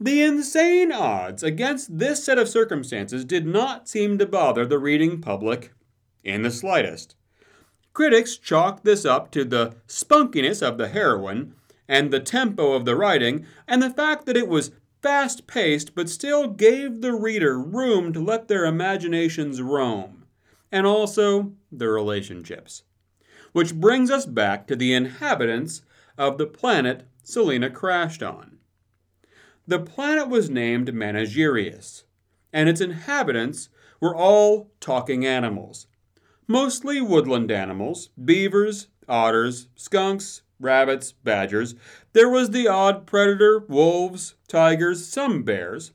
The 0.00 0.22
insane 0.22 0.90
odds 0.90 1.44
against 1.44 2.00
this 2.00 2.24
set 2.24 2.36
of 2.36 2.48
circumstances 2.48 3.24
did 3.24 3.46
not 3.46 3.88
seem 3.88 4.18
to 4.18 4.26
bother 4.26 4.66
the 4.66 4.80
reading 4.80 5.20
public 5.20 5.70
in 6.24 6.42
the 6.42 6.50
slightest. 6.50 7.14
Critics 7.92 8.36
chalked 8.36 8.84
this 8.84 9.04
up 9.04 9.30
to 9.32 9.44
the 9.44 9.74
spunkiness 9.86 10.62
of 10.62 10.78
the 10.78 10.88
heroine 10.88 11.54
and 11.88 12.12
the 12.12 12.20
tempo 12.20 12.72
of 12.72 12.84
the 12.84 12.94
writing, 12.94 13.44
and 13.66 13.82
the 13.82 13.90
fact 13.90 14.24
that 14.26 14.36
it 14.36 14.46
was 14.46 14.70
fast 15.02 15.46
paced 15.48 15.94
but 15.94 16.08
still 16.08 16.46
gave 16.46 17.00
the 17.00 17.12
reader 17.12 17.58
room 17.58 18.12
to 18.12 18.20
let 18.22 18.46
their 18.46 18.64
imaginations 18.64 19.60
roam, 19.60 20.24
and 20.70 20.86
also 20.86 21.52
the 21.72 21.88
relationships. 21.88 22.84
Which 23.52 23.74
brings 23.74 24.08
us 24.08 24.24
back 24.24 24.68
to 24.68 24.76
the 24.76 24.94
inhabitants 24.94 25.82
of 26.16 26.38
the 26.38 26.46
planet 26.46 27.08
Selena 27.24 27.70
crashed 27.70 28.22
on. 28.22 28.58
The 29.66 29.80
planet 29.80 30.28
was 30.28 30.48
named 30.48 30.94
Managerius, 30.94 32.04
and 32.52 32.68
its 32.68 32.80
inhabitants 32.80 33.68
were 34.00 34.14
all 34.14 34.70
talking 34.80 35.26
animals. 35.26 35.86
Mostly 36.50 37.00
woodland 37.00 37.52
animals 37.52 38.08
beavers, 38.24 38.88
otters, 39.08 39.68
skunks, 39.76 40.42
rabbits, 40.58 41.12
badgers. 41.12 41.76
There 42.12 42.28
was 42.28 42.50
the 42.50 42.66
odd 42.66 43.06
predator, 43.06 43.60
wolves, 43.68 44.34
tigers, 44.48 45.06
some 45.06 45.44
bears. 45.44 45.92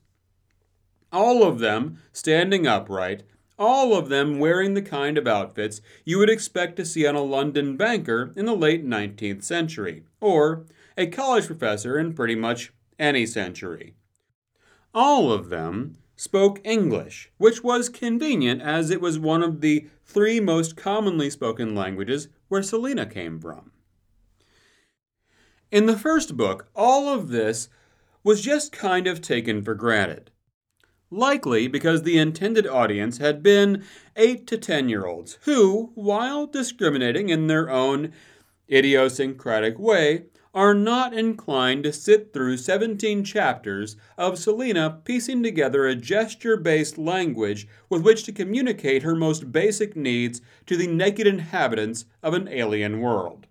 All 1.12 1.43
of 1.43 1.59
them 1.59 2.00
standing 2.13 2.65
upright, 2.65 3.24
all 3.59 3.97
of 3.97 4.07
them 4.07 4.39
wearing 4.39 4.75
the 4.75 4.81
kind 4.81 5.17
of 5.17 5.27
outfits 5.27 5.81
you 6.05 6.19
would 6.19 6.29
expect 6.29 6.77
to 6.77 6.85
see 6.85 7.05
on 7.05 7.15
a 7.15 7.21
London 7.21 7.75
banker 7.75 8.31
in 8.38 8.45
the 8.45 8.55
late 8.55 8.85
19th 8.85 9.43
century, 9.43 10.05
or 10.21 10.65
a 10.97 11.07
college 11.07 11.47
professor 11.47 12.00
in 12.00 12.13
pretty 12.13 12.35
much 12.35 12.71
any 12.97 13.25
century. 13.25 13.95
All 14.93 15.33
of 15.33 15.50
them 15.50 15.97
spoke 16.15 16.60
English, 16.63 17.31
which 17.38 17.63
was 17.63 17.89
convenient 17.89 18.62
as 18.62 18.89
it 18.89 19.01
was 19.01 19.19
one 19.19 19.43
of 19.43 19.62
the 19.62 19.88
three 20.03 20.39
most 20.39 20.75
commonly 20.77 21.29
spoken 21.29 21.75
languages 21.75 22.27
where 22.48 22.63
Selena 22.63 23.05
came 23.05 23.39
from. 23.39 23.72
In 25.72 25.88
the 25.88 25.98
first 25.98 26.38
book, 26.38 26.69
all 26.75 27.10
of 27.10 27.29
this 27.29 27.69
was 28.24 28.41
just 28.41 28.72
kind 28.72 29.07
of 29.07 29.22
taken 29.22 29.62
for 29.62 29.75
granted. 29.75 30.31
Likely 31.12 31.67
because 31.67 32.03
the 32.03 32.17
intended 32.17 32.65
audience 32.65 33.19
had 33.19 33.43
been 33.43 33.84
8 34.15 34.48
to 34.48 34.57
10 34.57 34.89
year 34.89 35.05
olds 35.05 35.38
who, 35.41 35.91
while 35.95 36.48
discriminating 36.48 37.29
in 37.29 37.48
their 37.48 37.69
own 37.69 38.12
idiosyncratic 38.72 39.77
way, 39.77 40.25
are 40.55 40.74
not 40.74 41.13
inclined 41.13 41.83
to 41.83 41.91
sit 41.91 42.31
through 42.31 42.55
17 42.55 43.25
chapters 43.25 43.97
of 44.17 44.39
Selena 44.39 45.01
piecing 45.03 45.43
together 45.43 45.85
a 45.85 45.95
gesture 45.95 46.55
based 46.55 46.97
language 46.97 47.67
with 47.89 48.01
which 48.01 48.24
to 48.24 48.31
communicate 48.31 49.03
her 49.03 49.15
most 49.15 49.51
basic 49.51 49.97
needs 49.97 50.41
to 50.65 50.77
the 50.77 50.88
naked 50.88 51.27
inhabitants 51.27 52.05
of 52.24 52.33
an 52.33 52.47
alien 52.47 53.01
world. 53.01 53.45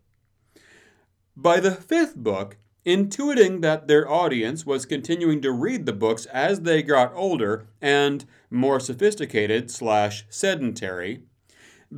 By 1.37 1.61
the 1.61 1.73
fifth 1.73 2.17
book, 2.17 2.57
intuiting 2.87 3.61
that 3.61 3.87
their 3.87 4.11
audience 4.11 4.65
was 4.65 4.87
continuing 4.87 5.43
to 5.43 5.53
read 5.53 5.85
the 5.85 5.93
books 5.93 6.25
as 6.27 6.63
they 6.63 6.83
got 6.83 7.13
older 7.15 7.67
and 7.83 8.25
more 8.51 8.81
sophisticated 8.81 9.71
slash 9.71 10.25
sedentary, 10.31 11.23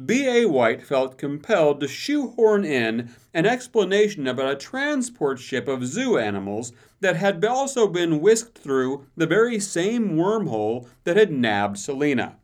B.A. 0.04 0.46
White 0.46 0.82
felt 0.82 1.16
compelled 1.16 1.80
to 1.80 1.88
shoehorn 1.88 2.64
in 2.64 3.14
an 3.32 3.46
explanation 3.46 4.26
about 4.26 4.52
a 4.52 4.56
transport 4.56 5.38
ship 5.38 5.68
of 5.68 5.86
zoo 5.86 6.18
animals 6.18 6.72
that 7.00 7.16
had 7.16 7.44
also 7.44 7.86
been 7.86 8.20
whisked 8.20 8.58
through 8.58 9.06
the 9.16 9.26
very 9.26 9.60
same 9.60 10.16
wormhole 10.16 10.88
that 11.04 11.16
had 11.16 11.30
nabbed 11.30 11.78
Selena. 11.78 12.36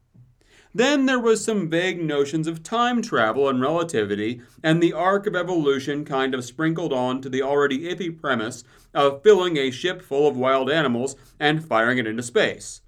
Then 0.74 1.04
there 1.04 1.18
was 1.18 1.44
some 1.44 1.68
vague 1.68 2.02
notions 2.02 2.46
of 2.46 2.62
time 2.62 3.02
travel 3.02 3.48
and 3.48 3.60
relativity, 3.60 4.40
and 4.62 4.82
the 4.82 4.94
arc 4.94 5.26
of 5.26 5.36
evolution 5.36 6.04
kind 6.04 6.34
of 6.34 6.44
sprinkled 6.44 6.92
on 6.92 7.20
to 7.20 7.28
the 7.28 7.42
already 7.42 7.80
iffy 7.80 8.18
premise 8.18 8.64
of 8.94 9.22
filling 9.22 9.58
a 9.58 9.70
ship 9.70 10.00
full 10.00 10.26
of 10.26 10.36
wild 10.36 10.70
animals 10.70 11.16
and 11.38 11.66
firing 11.66 11.98
it 11.98 12.06
into 12.06 12.22
space. 12.22 12.80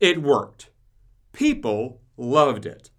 It 0.00 0.22
worked. 0.22 0.70
People 1.32 2.00
loved 2.16 2.64
it 2.64 2.90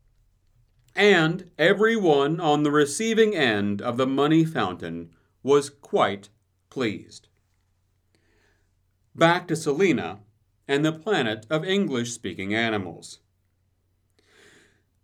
and 0.95 1.49
everyone 1.57 2.39
on 2.39 2.63
the 2.63 2.71
receiving 2.71 3.35
end 3.35 3.81
of 3.81 3.97
the 3.97 4.07
money 4.07 4.45
fountain 4.45 5.09
was 5.43 5.69
quite 5.69 6.29
pleased. 6.69 7.27
Back 9.13 9.47
to 9.47 9.55
Selena 9.55 10.19
and 10.67 10.83
the 10.83 10.91
planet 10.91 11.45
of 11.49 11.63
English 11.63 12.11
speaking 12.11 12.53
animals. 12.53 13.19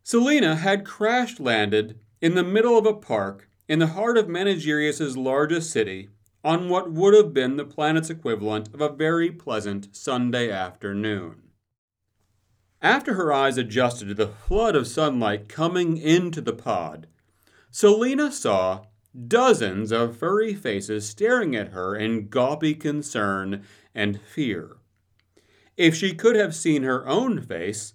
Selena 0.03 0.55
had 0.55 0.85
crash 0.85 1.39
landed 1.39 1.99
in 2.21 2.35
the 2.35 2.43
middle 2.43 2.77
of 2.77 2.85
a 2.85 2.93
park 2.93 3.49
in 3.67 3.79
the 3.79 3.87
heart 3.87 4.17
of 4.17 4.27
Managerius's 4.27 5.15
largest 5.15 5.71
city 5.71 6.09
on 6.43 6.69
what 6.69 6.91
would 6.91 7.13
have 7.13 7.33
been 7.33 7.57
the 7.57 7.65
planet's 7.65 8.09
equivalent 8.09 8.73
of 8.73 8.81
a 8.81 8.89
very 8.89 9.31
pleasant 9.31 9.95
Sunday 9.95 10.51
afternoon. 10.51 11.50
After 12.81 13.13
her 13.13 13.31
eyes 13.31 13.57
adjusted 13.57 14.07
to 14.07 14.13
the 14.15 14.27
flood 14.27 14.75
of 14.75 14.87
sunlight 14.87 15.47
coming 15.47 15.97
into 15.97 16.41
the 16.41 16.53
pod, 16.53 17.07
Selena 17.69 18.31
saw 18.31 18.85
dozens 19.27 19.91
of 19.91 20.17
furry 20.17 20.53
faces 20.53 21.07
staring 21.07 21.55
at 21.55 21.69
her 21.69 21.95
in 21.95 22.27
gawpy 22.27 22.79
concern 22.79 23.63
and 23.93 24.19
fear. 24.21 24.77
If 25.77 25.95
she 25.95 26.13
could 26.13 26.35
have 26.35 26.55
seen 26.55 26.83
her 26.83 27.07
own 27.07 27.41
face, 27.41 27.93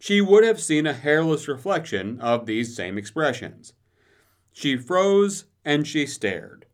she 0.00 0.20
would 0.20 0.44
have 0.44 0.60
seen 0.60 0.86
a 0.86 0.92
hairless 0.92 1.48
reflection 1.48 2.20
of 2.20 2.46
these 2.46 2.76
same 2.76 2.96
expressions. 2.96 3.72
She 4.52 4.76
froze 4.76 5.46
and 5.64 5.86
she 5.86 6.06
stared. 6.06 6.66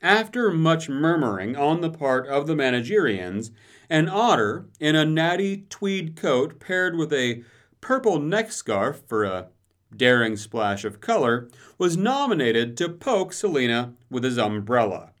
After 0.00 0.52
much 0.52 0.88
murmuring 0.88 1.56
on 1.56 1.80
the 1.80 1.90
part 1.90 2.28
of 2.28 2.46
the 2.46 2.54
Managerians, 2.54 3.50
an 3.90 4.08
otter 4.08 4.66
in 4.80 4.94
a 4.94 5.04
natty 5.04 5.66
tweed 5.70 6.16
coat 6.16 6.60
paired 6.60 6.96
with 6.96 7.12
a 7.12 7.42
purple 7.80 8.18
neck 8.18 8.52
scarf 8.52 9.02
for 9.06 9.24
a 9.24 9.48
daring 9.96 10.36
splash 10.36 10.84
of 10.84 11.00
color 11.00 11.48
was 11.78 11.96
nominated 11.96 12.76
to 12.76 12.88
poke 12.88 13.32
Selena 13.32 13.94
with 14.10 14.24
his 14.24 14.38
umbrella. 14.38 15.12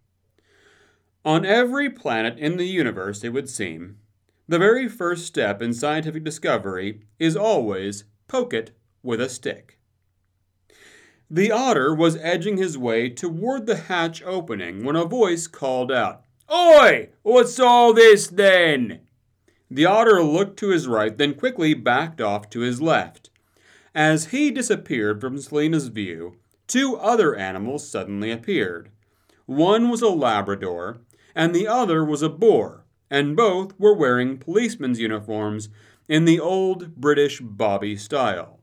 On 1.24 1.44
every 1.44 1.90
planet 1.90 2.38
in 2.38 2.56
the 2.56 2.66
universe, 2.66 3.24
it 3.24 3.30
would 3.30 3.48
seem, 3.48 3.98
the 4.46 4.58
very 4.58 4.88
first 4.88 5.26
step 5.26 5.60
in 5.60 5.74
scientific 5.74 6.24
discovery 6.24 7.02
is 7.18 7.36
always 7.36 8.04
poke 8.28 8.54
it 8.54 8.72
with 9.02 9.20
a 9.20 9.28
stick. 9.28 9.78
The 11.30 11.52
otter 11.52 11.94
was 11.94 12.16
edging 12.16 12.56
his 12.56 12.78
way 12.78 13.10
toward 13.10 13.66
the 13.66 13.76
hatch 13.76 14.22
opening 14.22 14.84
when 14.84 14.96
a 14.96 15.04
voice 15.04 15.46
called 15.46 15.92
out, 15.92 16.24
Oi! 16.50 17.10
What's 17.22 17.60
all 17.60 17.92
this 17.92 18.28
then? 18.28 19.00
The 19.70 19.84
otter 19.84 20.22
looked 20.22 20.58
to 20.60 20.70
his 20.70 20.88
right, 20.88 21.16
then 21.16 21.34
quickly 21.34 21.74
backed 21.74 22.20
off 22.20 22.48
to 22.50 22.60
his 22.60 22.80
left. 22.80 23.28
As 23.94 24.26
he 24.26 24.50
disappeared 24.50 25.20
from 25.20 25.38
Selina's 25.38 25.88
view, 25.88 26.36
two 26.66 26.96
other 26.96 27.34
animals 27.34 27.88
suddenly 27.88 28.30
appeared. 28.30 28.90
One 29.44 29.90
was 29.90 30.00
a 30.00 30.08
Labrador, 30.08 30.98
and 31.34 31.54
the 31.54 31.66
other 31.66 32.04
was 32.04 32.22
a 32.22 32.28
boar, 32.28 32.84
and 33.10 33.36
both 33.36 33.78
were 33.78 33.94
wearing 33.94 34.38
policemen's 34.38 35.00
uniforms 35.00 35.68
in 36.08 36.24
the 36.24 36.40
old 36.40 36.96
British 36.96 37.40
bobby 37.40 37.96
style. 37.96 38.60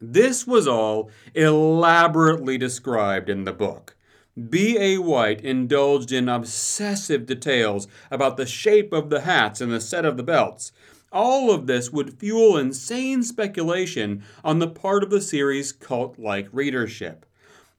This 0.00 0.46
was 0.46 0.68
all 0.68 1.10
elaborately 1.34 2.58
described 2.58 3.28
in 3.28 3.44
the 3.44 3.52
book. 3.52 3.96
B.A. 4.36 4.98
White 4.98 5.40
indulged 5.42 6.10
in 6.10 6.28
obsessive 6.28 7.24
details 7.24 7.86
about 8.10 8.36
the 8.36 8.46
shape 8.46 8.92
of 8.92 9.08
the 9.08 9.20
hats 9.20 9.60
and 9.60 9.70
the 9.70 9.80
set 9.80 10.04
of 10.04 10.16
the 10.16 10.24
belts. 10.24 10.72
All 11.12 11.52
of 11.52 11.68
this 11.68 11.92
would 11.92 12.18
fuel 12.18 12.56
insane 12.56 13.22
speculation 13.22 14.24
on 14.42 14.58
the 14.58 14.66
part 14.66 15.04
of 15.04 15.10
the 15.10 15.20
series' 15.20 15.70
cult 15.70 16.18
like 16.18 16.48
readership. 16.50 17.24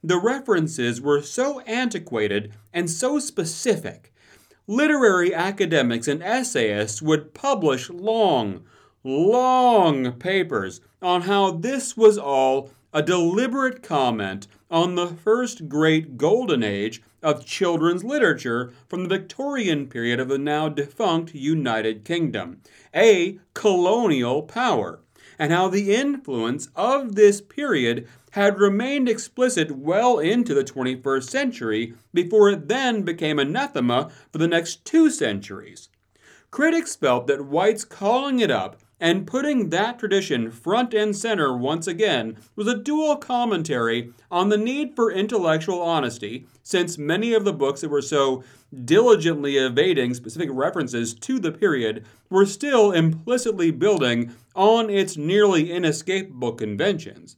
The 0.02 0.18
references 0.18 0.98
were 0.98 1.20
so 1.20 1.60
antiquated 1.60 2.54
and 2.72 2.90
so 2.90 3.18
specific. 3.18 4.14
Literary 4.66 5.34
academics 5.34 6.08
and 6.08 6.22
essayists 6.22 7.02
would 7.02 7.34
publish 7.34 7.90
long, 7.90 8.64
long 9.04 10.12
papers 10.12 10.80
on 11.02 11.22
how 11.22 11.50
this 11.50 11.98
was 11.98 12.16
all 12.16 12.70
a 12.94 13.02
deliberate 13.02 13.82
comment 13.82 14.46
on 14.70 14.94
the 14.94 15.06
first 15.06 15.68
great 15.68 16.16
golden 16.16 16.62
age 16.62 17.02
of 17.22 17.46
children's 17.46 18.04
literature 18.04 18.72
from 18.88 19.02
the 19.02 19.08
Victorian 19.08 19.86
period 19.86 20.20
of 20.20 20.28
the 20.28 20.38
now 20.38 20.68
defunct 20.68 21.34
United 21.34 22.04
Kingdom, 22.04 22.60
a 22.94 23.38
colonial 23.54 24.42
power, 24.42 25.00
and 25.38 25.52
how 25.52 25.68
the 25.68 25.94
influence 25.94 26.68
of 26.74 27.14
this 27.14 27.40
period 27.40 28.06
had 28.30 28.58
remained 28.58 29.08
explicit 29.08 29.70
well 29.70 30.18
into 30.18 30.54
the 30.54 30.64
21st 30.64 31.28
century 31.28 31.94
before 32.12 32.50
it 32.50 32.68
then 32.68 33.02
became 33.02 33.38
anathema 33.38 34.10
for 34.30 34.38
the 34.38 34.48
next 34.48 34.84
two 34.84 35.10
centuries. 35.10 35.88
Critics 36.50 36.96
felt 36.96 37.26
that 37.26 37.46
White's 37.46 37.84
calling 37.84 38.40
it 38.40 38.50
up 38.50 38.80
and 38.98 39.26
putting 39.26 39.68
that 39.70 39.98
tradition 39.98 40.50
front 40.50 40.94
and 40.94 41.14
center 41.14 41.56
once 41.56 41.86
again 41.86 42.36
was 42.54 42.66
a 42.66 42.78
dual 42.78 43.16
commentary 43.16 44.12
on 44.30 44.48
the 44.48 44.56
need 44.56 44.96
for 44.96 45.12
intellectual 45.12 45.82
honesty, 45.82 46.46
since 46.62 46.96
many 46.96 47.34
of 47.34 47.44
the 47.44 47.52
books 47.52 47.82
that 47.82 47.90
were 47.90 48.02
so 48.02 48.42
diligently 48.84 49.56
evading 49.58 50.14
specific 50.14 50.48
references 50.50 51.14
to 51.14 51.38
the 51.38 51.52
period 51.52 52.04
were 52.30 52.46
still 52.46 52.90
implicitly 52.90 53.70
building 53.70 54.34
on 54.54 54.88
its 54.88 55.16
nearly 55.16 55.70
inescapable 55.70 56.52
conventions. 56.52 57.36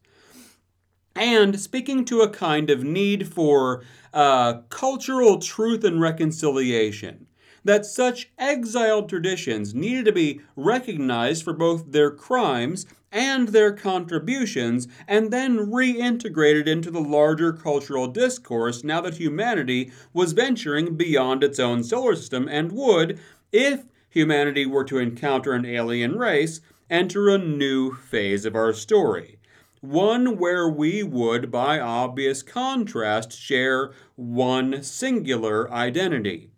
And 1.16 1.59
speaking 1.59 2.05
to 2.07 2.21
a 2.21 2.31
kind 2.31 2.71
of 2.71 2.85
need 2.85 3.27
for 3.27 3.83
uh, 4.14 4.61
cultural 4.71 5.40
truth 5.40 5.83
and 5.83 6.01
reconciliation 6.01 7.28
that 7.64 7.85
such 7.85 8.31
exiled 8.38 9.09
traditions 9.09 9.75
needed 9.75 10.05
to 10.05 10.12
be 10.12 10.40
recognized 10.57 11.42
for 11.42 11.53
both 11.53 11.92
their 11.92 12.11
crimes 12.11 12.87
and 13.11 13.49
their 13.49 13.73
contributions, 13.73 14.87
and 15.07 15.31
then 15.33 15.71
reintegrated 15.71 16.66
into 16.66 16.90
the 16.90 17.01
larger 17.01 17.53
cultural 17.53 18.07
discourse 18.07 18.85
now 18.85 19.01
that 19.01 19.16
humanity 19.16 19.90
was 20.12 20.33
venturing 20.33 20.97
beyond 20.97 21.42
its 21.42 21.59
own 21.59 21.83
solar 21.83 22.14
system 22.14 22.47
and 22.49 22.73
would, 22.73 23.18
if 23.51 23.85
humanity 24.11 24.66
were 24.66 24.85
to 24.85 24.99
encounter 24.99 25.53
an 25.53 25.64
alien 25.64 26.18
race, 26.18 26.61
enter 26.90 27.29
a 27.29 27.38
new 27.38 27.94
phase 27.94 28.44
of 28.44 28.55
our 28.55 28.73
story. 28.73 29.38
One 29.81 30.38
where 30.38 30.68
we 30.68 31.03
would, 31.03 31.51
by 31.51 31.79
obvious 31.79 32.42
contrast, 32.42 33.33
share 33.33 33.92
one 34.16 34.83
singular 34.83 35.71
identity 35.73 36.51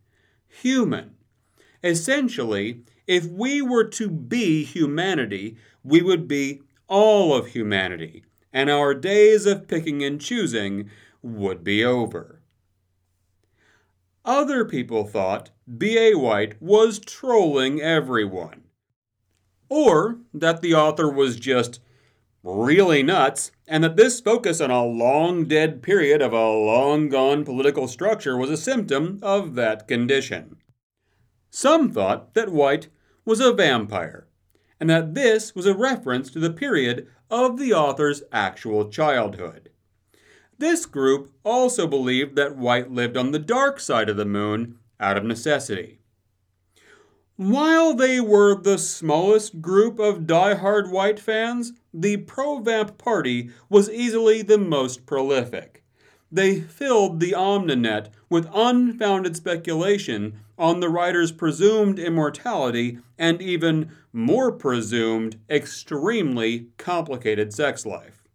human. 0.51 1.15
Essentially, 1.83 2.83
if 3.07 3.27
we 3.27 3.63
were 3.63 3.85
to 3.85 4.11
be 4.11 4.65
humanity, 4.65 5.57
we 5.83 6.03
would 6.03 6.29
be 6.29 6.61
all 6.89 7.35
of 7.35 7.49
humanity, 7.49 8.25
and 8.53 8.69
our 8.69 8.93
days 8.95 9.47
of 9.47 9.69
picking 9.69 10.03
and 10.03 10.21
choosing 10.21 10.91
would 11.23 11.65
be 11.65 11.85
over. 11.85 12.41
Other 14.25 14.65
people 14.65 15.07
thought 15.07 15.51
B.A. 15.79 16.15
White 16.15 16.61
was 16.61 16.99
trolling 16.99 17.81
everyone. 17.81 18.65
Or 19.69 20.19
that 20.35 20.61
the 20.61 20.75
author 20.75 21.09
was 21.09 21.37
just 21.37 21.81
really 22.43 23.03
nuts, 23.03 23.53
and 23.71 23.85
that 23.85 23.97
this 23.97 24.21
focus 24.21 24.61
on 24.61 24.73
a 24.73 24.85
long 24.85 25.45
dead 25.45 25.81
period 25.81 26.21
of 26.21 26.33
a 26.33 26.51
long 26.51 27.09
gone 27.09 27.45
political 27.45 27.87
structure 27.87 28.37
was 28.37 28.51
a 28.51 28.57
symptom 28.57 29.21
of 29.23 29.55
that 29.55 29.87
condition. 29.87 30.57
Some 31.51 31.93
thought 31.93 32.35
that 32.35 32.51
White 32.51 32.89
was 33.25 33.39
a 33.39 33.53
vampire, 33.53 34.27
and 34.81 34.91
that 34.91 35.15
this 35.15 35.55
was 35.55 35.67
a 35.67 35.75
reference 35.75 36.31
to 36.33 36.41
the 36.41 36.53
period 36.53 37.07
of 37.31 37.61
the 37.61 37.73
author's 37.73 38.25
actual 38.33 38.89
childhood. 38.89 39.71
This 40.59 40.85
group 40.85 41.33
also 41.45 41.87
believed 41.87 42.35
that 42.35 42.57
White 42.57 42.91
lived 42.91 43.17
on 43.17 43.31
the 43.31 43.39
dark 43.39 43.79
side 43.79 44.09
of 44.09 44.17
the 44.17 44.25
moon 44.25 44.79
out 44.99 45.17
of 45.17 45.23
necessity. 45.23 46.01
While 47.37 47.95
they 47.95 48.21
were 48.21 48.57
the 48.57 48.79
smallest 48.79 49.63
group 49.63 50.01
of 50.01 50.27
die-hard 50.27 50.91
White 50.91 51.21
fans, 51.21 51.73
the 51.93 52.19
pro-vamp 52.19 52.99
party 52.99 53.51
was 53.69 53.91
easily 53.91 54.43
the 54.43 54.59
most 54.59 55.07
prolific. 55.07 55.83
They 56.33 56.61
filled 56.61 57.19
the 57.19 57.33
Omninet 57.33 58.09
with 58.29 58.49
unfounded 58.55 59.37
speculation 59.37 60.41
on 60.57 60.81
the 60.81 60.89
writer's 60.89 61.33
presumed 61.33 61.99
immortality 61.99 62.99
and 63.19 63.43
even 63.43 63.91
more 64.13 64.53
presumed, 64.53 65.41
extremely 65.49 66.69
complicated 66.77 67.53
sex 67.53 67.85
life. 67.85 68.29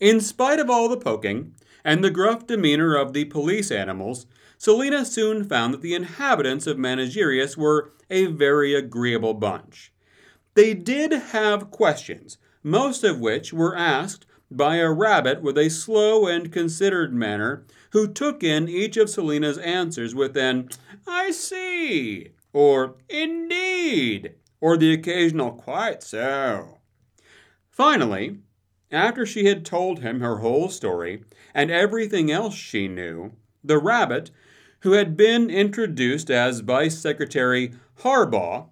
In 0.00 0.20
spite 0.20 0.58
of 0.58 0.70
all 0.70 0.88
the 0.88 0.96
poking 0.96 1.54
and 1.84 2.02
the 2.02 2.10
gruff 2.10 2.46
demeanor 2.46 2.96
of 2.96 3.12
the 3.12 3.26
police 3.26 3.70
animals, 3.70 4.26
Selina 4.58 5.04
soon 5.04 5.44
found 5.44 5.74
that 5.74 5.82
the 5.82 5.94
inhabitants 5.94 6.66
of 6.66 6.78
Managerius 6.78 7.56
were 7.56 7.92
a 8.10 8.26
very 8.26 8.74
agreeable 8.74 9.34
bunch. 9.34 9.92
They 10.54 10.74
did 10.74 11.12
have 11.12 11.70
questions, 11.70 12.38
most 12.62 13.04
of 13.04 13.20
which 13.20 13.52
were 13.52 13.76
asked 13.76 14.26
by 14.50 14.76
a 14.76 14.90
rabbit 14.90 15.42
with 15.42 15.56
a 15.56 15.70
slow 15.70 16.26
and 16.26 16.52
considered 16.52 17.14
manner, 17.14 17.64
who 17.92 18.08
took 18.08 18.42
in 18.42 18.68
each 18.68 18.96
of 18.96 19.08
Selina's 19.08 19.58
answers 19.58 20.14
with 20.14 20.36
an, 20.36 20.68
I 21.06 21.30
see, 21.30 22.32
or 22.52 22.96
indeed, 23.08 24.34
or 24.60 24.76
the 24.76 24.92
occasional 24.92 25.52
quite 25.52 26.02
so. 26.02 26.78
Finally, 27.70 28.38
after 28.90 29.24
she 29.24 29.46
had 29.46 29.64
told 29.64 30.00
him 30.00 30.20
her 30.20 30.38
whole 30.38 30.68
story 30.68 31.24
and 31.54 31.70
everything 31.70 32.30
else 32.30 32.54
she 32.54 32.88
knew, 32.88 33.32
the 33.62 33.78
rabbit 33.78 34.30
who 34.80 34.92
had 34.92 35.16
been 35.16 35.48
introduced 35.48 36.30
as 36.30 36.60
Vice 36.60 36.98
Secretary 36.98 37.72
Harbaugh, 38.00 38.66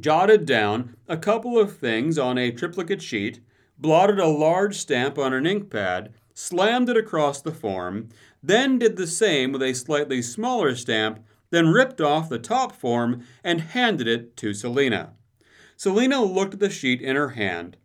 jotted 0.00 0.46
down 0.46 0.96
a 1.08 1.16
couple 1.16 1.58
of 1.58 1.76
things 1.76 2.18
on 2.18 2.38
a 2.38 2.50
triplicate 2.50 3.02
sheet, 3.02 3.40
blotted 3.78 4.18
a 4.18 4.26
large 4.26 4.76
stamp 4.76 5.18
on 5.18 5.32
an 5.32 5.46
ink 5.46 5.70
pad, 5.70 6.12
slammed 6.34 6.88
it 6.88 6.96
across 6.96 7.40
the 7.40 7.52
form, 7.52 8.08
then 8.42 8.78
did 8.78 8.96
the 8.96 9.06
same 9.06 9.52
with 9.52 9.62
a 9.62 9.74
slightly 9.74 10.22
smaller 10.22 10.74
stamp, 10.74 11.24
then 11.50 11.68
ripped 11.68 12.00
off 12.00 12.28
the 12.28 12.38
top 12.38 12.72
form 12.72 13.24
and 13.42 13.60
handed 13.60 14.06
it 14.06 14.36
to 14.36 14.54
Selina. 14.54 15.12
Selina 15.76 16.22
looked 16.22 16.54
at 16.54 16.60
the 16.60 16.70
sheet 16.70 17.00
in 17.00 17.16
her 17.16 17.30
hand. 17.30 17.76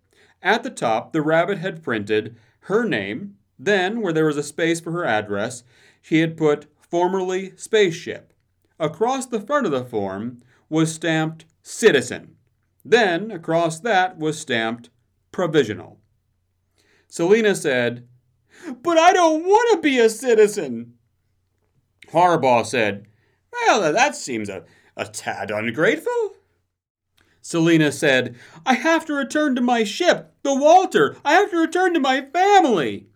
At 0.42 0.64
the 0.64 0.70
top, 0.70 1.12
the 1.12 1.22
rabbit 1.22 1.58
had 1.58 1.84
printed 1.84 2.36
her 2.62 2.84
name, 2.84 3.38
then, 3.58 4.02
where 4.02 4.14
there 4.14 4.26
was 4.26 4.38
a 4.38 4.44
space 4.44 4.80
for 4.80 4.92
her 4.92 5.06
address, 5.06 5.64
she 6.02 6.20
had 6.20 6.38
put 6.38 6.68
formerly 6.78 7.54
spaceship. 7.56 8.34
Across 8.80 9.28
the 9.28 9.40
front 9.40 9.66
of 9.66 9.72
the 9.72 9.86
form 9.86 10.42
was 10.70 10.94
stamped 10.94 11.46
citizen. 11.66 12.36
Then, 12.86 13.32
across 13.32 13.80
that 13.80 14.20
was 14.20 14.40
stamped 14.40 14.92
provisional. 15.32 16.00
Selina 17.08 17.56
said, 17.56 18.08
But 18.84 18.98
I 18.98 19.12
don't 19.12 19.44
want 19.44 19.76
to 19.76 19.82
be 19.82 20.00
a 20.00 20.10
citizen. 20.10 20.94
Harbaugh 22.12 22.66
said, 22.66 23.08
Well, 23.52 23.92
that 23.92 24.16
seems 24.16 24.48
a, 24.48 24.64
a 24.96 25.06
tad 25.06 25.50
ungrateful. 25.50 26.36
Selina 27.42 27.92
said, 27.92 28.36
I 28.66 28.76
have 28.76 29.06
to 29.06 29.14
return 29.14 29.56
to 29.56 29.62
my 29.62 29.84
ship, 29.84 30.34
the 30.44 30.56
Walter. 30.56 31.18
I 31.26 31.34
have 31.34 31.52
to 31.52 31.58
return 31.58 31.94
to 31.96 32.00
my 32.00 32.22
family. 32.22 33.08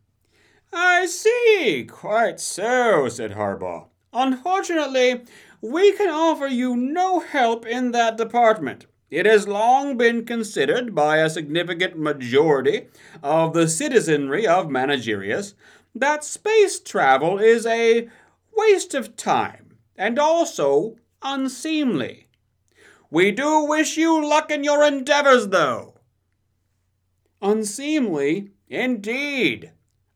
I 0.73 1.05
see, 1.05 1.87
quite 1.89 2.39
so, 2.39 3.09
said 3.09 3.31
Harbaugh. 3.31 3.87
Unfortunately, 4.11 5.23
we 5.61 5.91
can 5.93 6.09
offer 6.09 6.47
you 6.47 6.75
no 6.75 7.19
help 7.19 7.65
in 7.65 7.91
that 7.91 8.17
department. 8.17 8.85
It 9.09 9.25
has 9.25 9.47
long 9.47 9.97
been 9.97 10.25
considered 10.25 10.93
by 10.93 11.17
a 11.17 11.29
significant 11.29 11.97
majority 11.97 12.87
of 13.23 13.53
the 13.53 13.67
citizenry 13.67 14.45
of 14.45 14.69
Managerius 14.69 15.55
that 15.95 16.23
space 16.23 16.79
travel 16.79 17.39
is 17.39 17.65
a 17.65 18.07
waste 18.55 18.93
of 18.93 19.15
time 19.15 19.77
and 19.97 20.19
also 20.19 20.95
unseemly. 21.21 22.27
We 23.09 23.31
do 23.31 23.65
wish 23.65 23.97
you 23.97 24.23
luck 24.23 24.51
in 24.51 24.63
your 24.63 24.83
endeavors, 24.83 25.47
though. 25.47 25.95
Unseemly, 27.41 28.51
indeed, 28.67 29.71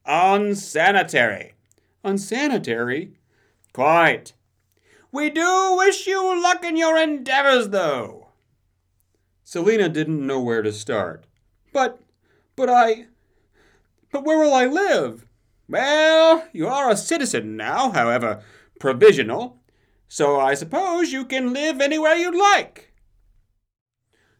Unsanitary. 0.05 1.53
Unsanitary? 2.03 3.13
Quite. 3.71 4.33
We 5.13 5.29
do 5.29 5.75
wish 5.77 6.07
you 6.07 6.41
luck 6.41 6.65
in 6.65 6.75
your 6.75 6.97
endeavors, 6.97 7.69
though. 7.69 8.29
Selina 9.43 9.87
didn't 9.87 10.25
know 10.25 10.41
where 10.41 10.63
to 10.63 10.73
start. 10.73 11.27
But, 11.71 11.99
but 12.55 12.67
I. 12.67 13.05
But 14.11 14.25
where 14.25 14.39
will 14.39 14.53
I 14.53 14.65
live? 14.65 15.27
Well, 15.69 16.47
you 16.51 16.67
are 16.67 16.89
a 16.89 16.97
citizen 16.97 17.55
now, 17.55 17.91
however 17.91 18.43
provisional, 18.79 19.61
so 20.09 20.39
I 20.39 20.55
suppose 20.55 21.13
you 21.13 21.23
can 21.23 21.53
live 21.53 21.79
anywhere 21.79 22.15
you 22.15 22.37
like. 22.37 22.91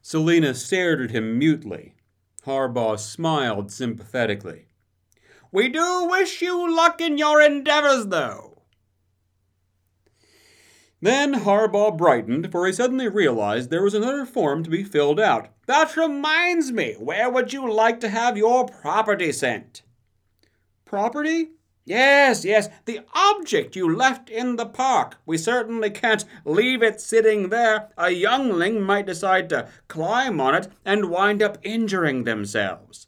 Selina 0.01 0.53
stared 0.53 0.99
at 1.01 1.12
him 1.12 1.38
mutely. 1.38 1.93
Harbaugh 2.45 2.99
smiled 2.99 3.71
sympathetically. 3.71 4.65
We 5.51 5.69
do 5.69 6.07
wish 6.09 6.41
you 6.41 6.75
luck 6.75 6.99
in 6.99 7.17
your 7.17 7.39
endeavors, 7.41 8.07
though. 8.07 8.52
Then 11.03 11.33
Harbaugh 11.33 11.97
brightened, 11.97 12.49
for 12.49 12.65
he 12.65 12.71
suddenly 12.71 13.09
realized 13.09 13.69
there 13.69 13.83
was 13.83 13.93
another 13.93 14.25
form 14.25 14.63
to 14.63 14.69
be 14.69 14.85
filled 14.85 15.19
out. 15.19 15.49
That 15.65 15.97
reminds 15.97 16.71
me, 16.71 16.93
where 16.93 17.29
would 17.29 17.51
you 17.51 17.69
like 17.69 17.99
to 17.99 18.07
have 18.07 18.37
your 18.37 18.65
property 18.67 19.33
sent? 19.33 19.81
Property? 20.85 21.49
Yes, 21.83 22.45
yes, 22.45 22.69
the 22.85 23.01
object 23.13 23.75
you 23.75 23.93
left 23.93 24.29
in 24.29 24.55
the 24.55 24.65
park. 24.65 25.17
We 25.25 25.37
certainly 25.37 25.89
can't 25.89 26.23
leave 26.45 26.81
it 26.81 27.01
sitting 27.01 27.49
there. 27.49 27.89
A 27.97 28.11
youngling 28.11 28.81
might 28.81 29.05
decide 29.05 29.49
to 29.49 29.67
climb 29.89 30.39
on 30.39 30.55
it 30.55 30.69
and 30.85 31.09
wind 31.09 31.43
up 31.43 31.57
injuring 31.63 32.23
themselves. 32.23 33.07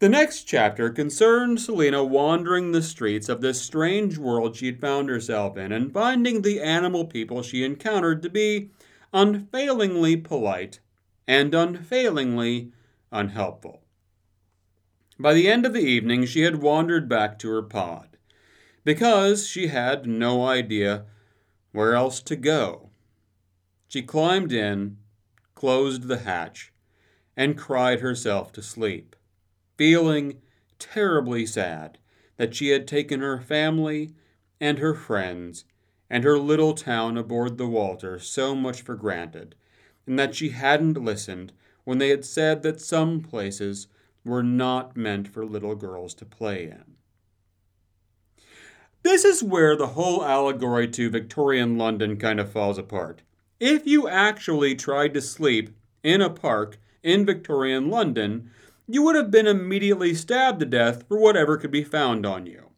The 0.00 0.08
next 0.08 0.44
chapter 0.44 0.90
concerned 0.90 1.60
Selina 1.60 2.04
wandering 2.04 2.70
the 2.70 2.82
streets 2.82 3.28
of 3.28 3.40
this 3.40 3.60
strange 3.60 4.16
world 4.16 4.54
she 4.54 4.66
had 4.66 4.80
found 4.80 5.08
herself 5.08 5.56
in 5.56 5.72
and 5.72 5.92
finding 5.92 6.42
the 6.42 6.60
animal 6.60 7.04
people 7.04 7.42
she 7.42 7.64
encountered 7.64 8.22
to 8.22 8.30
be 8.30 8.70
unfailingly 9.12 10.16
polite 10.16 10.78
and 11.26 11.52
unfailingly 11.52 12.70
unhelpful. 13.10 13.82
By 15.18 15.34
the 15.34 15.48
end 15.48 15.66
of 15.66 15.72
the 15.72 15.80
evening, 15.80 16.26
she 16.26 16.42
had 16.42 16.62
wandered 16.62 17.08
back 17.08 17.36
to 17.40 17.50
her 17.50 17.62
pod, 17.62 18.16
because 18.84 19.48
she 19.48 19.66
had 19.66 20.06
no 20.06 20.46
idea 20.46 21.06
where 21.72 21.94
else 21.94 22.20
to 22.22 22.36
go. 22.36 22.90
She 23.88 24.02
climbed 24.02 24.52
in, 24.52 24.98
closed 25.56 26.04
the 26.04 26.18
hatch, 26.18 26.72
and 27.36 27.58
cried 27.58 27.98
herself 27.98 28.52
to 28.52 28.62
sleep, 28.62 29.16
feeling 29.78 30.42
terribly 30.78 31.46
sad 31.46 31.96
that 32.36 32.54
she 32.54 32.68
had 32.68 32.86
taken 32.86 33.20
her 33.20 33.40
family 33.40 34.12
and 34.60 34.78
her 34.78 34.94
friends 34.94 35.64
and 36.10 36.24
her 36.24 36.38
little 36.38 36.74
town 36.74 37.16
aboard 37.16 37.56
the 37.56 37.66
Walter 37.66 38.18
so 38.18 38.54
much 38.54 38.82
for 38.82 38.96
granted, 38.96 39.54
and 40.06 40.18
that 40.18 40.34
she 40.34 40.50
hadn't 40.50 41.02
listened 41.02 41.52
when 41.84 41.98
they 41.98 42.08
had 42.08 42.24
said 42.24 42.62
that 42.62 42.80
some 42.80 43.20
places 43.20 43.86
were 44.24 44.42
not 44.42 44.96
meant 44.96 45.28
for 45.28 45.46
little 45.46 45.74
girls 45.74 46.14
to 46.14 46.24
play 46.24 46.64
in. 46.64 46.96
This 49.02 49.24
is 49.24 49.42
where 49.42 49.76
the 49.76 49.88
whole 49.88 50.24
allegory 50.24 50.88
to 50.88 51.08
Victorian 51.08 51.78
London 51.78 52.16
kind 52.16 52.40
of 52.40 52.50
falls 52.50 52.78
apart. 52.78 53.22
If 53.60 53.86
you 53.86 54.08
actually 54.08 54.74
tried 54.74 55.14
to 55.14 55.22
sleep 55.22 55.70
in 56.02 56.20
a 56.20 56.30
park 56.30 56.78
in 57.02 57.24
Victorian 57.24 57.90
London, 57.90 58.50
you 58.88 59.02
would 59.02 59.14
have 59.14 59.30
been 59.30 59.46
immediately 59.46 60.14
stabbed 60.14 60.60
to 60.60 60.66
death 60.66 61.04
for 61.06 61.18
whatever 61.18 61.58
could 61.58 61.70
be 61.70 61.84
found 61.84 62.24
on 62.24 62.46
you. 62.46 62.70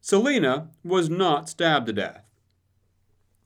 Selina 0.00 0.70
was 0.82 1.10
not 1.10 1.48
stabbed 1.48 1.86
to 1.86 1.92
death. 1.92 2.24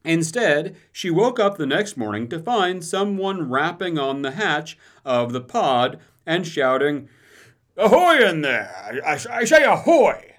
Instead, 0.05 0.77
she 0.91 1.09
woke 1.09 1.37
up 1.37 1.57
the 1.57 1.65
next 1.65 1.97
morning 1.97 2.29
to 2.29 2.39
find 2.39 2.83
someone 2.83 3.49
rapping 3.49 3.99
on 3.99 4.21
the 4.21 4.31
hatch 4.31 4.77
of 5.03 5.33
the 5.33 5.41
pod 5.41 5.99
and 6.25 6.47
shouting, 6.47 7.09
Ahoy 7.75 8.25
in 8.25 8.41
there! 8.41 9.01
I, 9.05 9.19
I 9.29 9.43
say 9.43 9.63
ahoy! 9.65 10.35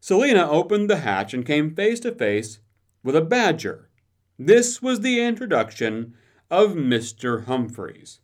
Selina 0.00 0.50
opened 0.50 0.88
the 0.88 0.96
hatch 0.96 1.34
and 1.34 1.46
came 1.46 1.74
face 1.74 2.00
to 2.00 2.10
face 2.10 2.58
with 3.04 3.14
a 3.14 3.20
badger. 3.20 3.90
This 4.38 4.80
was 4.80 5.00
the 5.00 5.20
introduction 5.20 6.14
of 6.50 6.72
Mr. 6.72 7.44
Humphreys. 7.44 8.21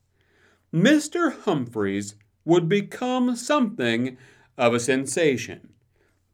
Mr. 0.72 1.32
Humphreys 1.32 2.14
would 2.44 2.68
become 2.68 3.34
something 3.36 4.16
of 4.56 4.74
a 4.74 4.80
sensation. 4.80 5.72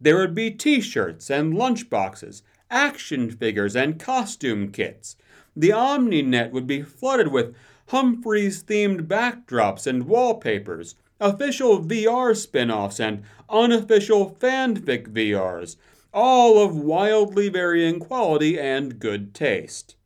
There 0.00 0.18
would 0.18 0.34
be 0.34 0.50
t 0.50 0.80
shirts 0.80 1.30
and 1.30 1.54
lunch 1.54 1.88
boxes, 1.88 2.42
action 2.70 3.30
figures 3.30 3.76
and 3.76 4.00
costume 4.00 4.72
kits. 4.72 5.16
The 5.54 5.70
OmniNet 5.70 6.50
would 6.50 6.66
be 6.66 6.82
flooded 6.82 7.28
with 7.28 7.54
Humphreys 7.88 8.64
themed 8.64 9.06
backdrops 9.06 9.86
and 9.86 10.04
wallpapers 10.08 10.96
official 11.20 11.80
VR 11.80 12.36
spin 12.36 12.70
offs, 12.70 12.98
and 13.00 13.22
unofficial 13.48 14.36
fanfic 14.40 15.08
VRs, 15.08 15.76
all 16.12 16.62
of 16.62 16.76
wildly 16.76 17.48
varying 17.48 18.00
quality 18.00 18.58
and 18.58 18.98
good 18.98 19.32
taste. 19.34 19.96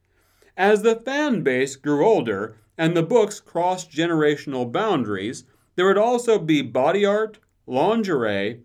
As 0.56 0.82
the 0.82 0.96
fan 0.96 1.42
base 1.42 1.76
grew 1.76 2.06
older 2.06 2.56
and 2.78 2.96
the 2.96 3.02
books 3.02 3.40
crossed 3.40 3.90
generational 3.90 4.70
boundaries, 4.70 5.44
there 5.74 5.86
would 5.86 5.98
also 5.98 6.38
be 6.38 6.62
body 6.62 7.04
art, 7.04 7.38
lingerie, 7.66 8.62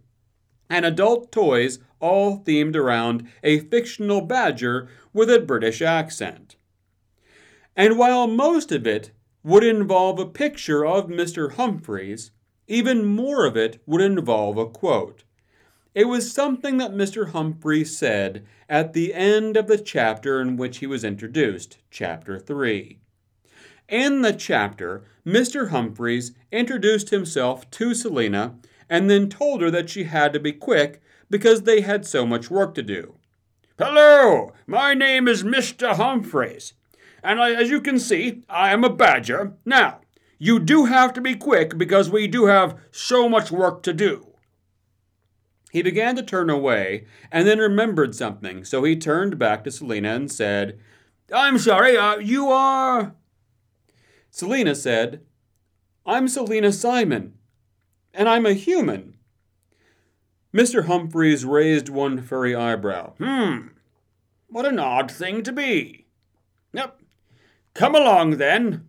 and 0.70 0.86
adult 0.86 1.32
toys 1.32 1.80
all 2.00 2.44
themed 2.44 2.76
around 2.76 3.28
a 3.44 3.60
fictional 3.60 4.22
badger 4.22 4.88
with 5.14 5.30
a 5.30 5.40
British 5.40 5.82
accent. 5.82 6.56
And 7.76 7.98
while 7.98 8.28
most 8.28 8.72
of 8.72 8.86
it 8.86 9.12
would 9.44 9.64
involve 9.64 10.20
a 10.20 10.26
picture 10.26 10.86
of 10.86 11.08
Mr. 11.08 11.54
Humphreys, 11.54 12.32
even 12.68 13.06
more 13.06 13.46
of 13.46 13.58
it 13.58 13.82
would 13.86 14.02
involve 14.02 14.58
a 14.58 14.70
quote. 14.70 15.24
It 15.94 16.06
was 16.06 16.32
something 16.32 16.78
that 16.78 16.92
Mr. 16.92 17.32
Humphreys 17.32 17.96
said 17.96 18.46
at 18.70 18.94
the 18.94 19.14
end 19.14 19.58
of 19.58 19.68
the 19.68 19.78
chapter 19.78 20.42
in 20.42 20.58
which 20.58 20.78
he 20.78 20.88
was 20.88 21.04
introduced, 21.04 21.78
chapter 21.92 22.40
3. 22.40 23.00
In 23.90 24.22
the 24.22 24.34
chapter, 24.34 25.04
Mr. 25.26 25.70
Humphreys 25.70 26.32
introduced 26.52 27.10
himself 27.10 27.70
to 27.72 27.94
Selina 27.94 28.56
and 28.90 29.10
then 29.10 29.30
told 29.30 29.62
her 29.62 29.72
that 29.72 29.90
she 29.90 30.06
had 30.06 30.34
to 30.34 30.40
be 30.40 30.52
quick 30.52 31.02
because 31.30 31.64
they 31.64 31.82
had 31.82 32.06
so 32.06 32.26
much 32.26 32.50
work 32.50 32.76
to 32.76 32.84
do. 32.84 33.16
Hello, 33.80 34.54
my 34.68 34.94
name 34.94 35.28
is 35.28 35.44
Mr. 35.44 35.96
Humphreys, 35.96 36.74
and 37.24 37.42
I, 37.42 37.54
as 37.54 37.70
you 37.70 37.82
can 37.82 37.98
see, 37.98 38.44
I 38.48 38.72
am 38.72 38.84
a 38.84 38.90
badger. 38.90 39.54
Now, 39.66 40.02
you 40.38 40.60
do 40.60 40.86
have 40.86 41.14
to 41.14 41.22
be 41.22 41.36
quick 41.36 41.78
because 41.78 42.10
we 42.10 42.28
do 42.28 42.46
have 42.46 42.78
so 42.92 43.28
much 43.28 43.52
work 43.52 43.82
to 43.84 43.94
do. 43.94 44.28
He 45.72 45.82
began 45.82 46.16
to 46.18 46.22
turn 46.24 46.52
away 46.52 47.06
and 47.32 47.48
then 47.48 47.58
remembered 47.58 48.14
something, 48.14 48.64
so 48.64 48.84
he 48.84 48.96
turned 48.96 49.40
back 49.40 49.64
to 49.64 49.72
Selina 49.72 50.14
and 50.14 50.32
said, 50.32 50.78
I'm 51.34 51.58
sorry, 51.58 51.98
uh, 51.98 52.18
you 52.18 52.50
are. 52.50 53.16
Selina 54.36 54.74
said, 54.74 55.22
I'm 56.08 56.28
Selina 56.28 56.72
Simon, 56.72 57.36
and 58.16 58.28
I'm 58.28 58.48
a 58.48 58.54
human. 58.54 59.18
Mr. 60.52 60.88
Humphreys 60.88 61.46
raised 61.46 61.88
one 61.88 62.20
furry 62.20 62.56
eyebrow. 62.56 63.14
Hmm, 63.20 63.68
what 64.48 64.66
an 64.66 64.80
odd 64.80 65.12
thing 65.12 65.44
to 65.44 65.52
be. 65.52 66.08
Yep. 66.74 67.00
Come 67.76 67.94
along 67.94 68.38
then. 68.38 68.88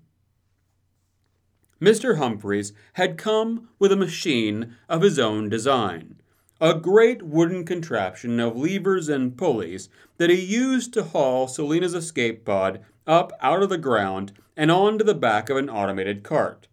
Mr. 1.79 2.17
Humphreys 2.17 2.73
had 2.95 3.19
come 3.19 3.69
with 3.79 3.93
a 3.93 3.97
machine 3.97 4.75
of 4.89 5.03
his 5.03 5.19
own 5.19 5.51
design, 5.51 6.23
a 6.65 6.73
great 6.73 7.21
wooden 7.21 7.63
contraption 7.63 8.41
of 8.41 8.57
levers 8.57 9.11
and 9.11 9.37
pulleys 9.37 9.91
that 10.17 10.31
he 10.31 10.41
used 10.41 10.95
to 10.95 11.05
haul 11.05 11.47
Selina's 11.47 11.93
escape 11.93 12.43
pod 12.43 12.81
up 13.07 13.35
out 13.43 13.63
of 13.63 13.69
the 13.69 13.77
ground 13.77 14.33
and 14.57 14.71
onto 14.71 15.05
the 15.05 15.15
back 15.15 15.51
of 15.51 15.59
an 15.59 15.69
automated 15.69 16.23
cart. 16.23 16.67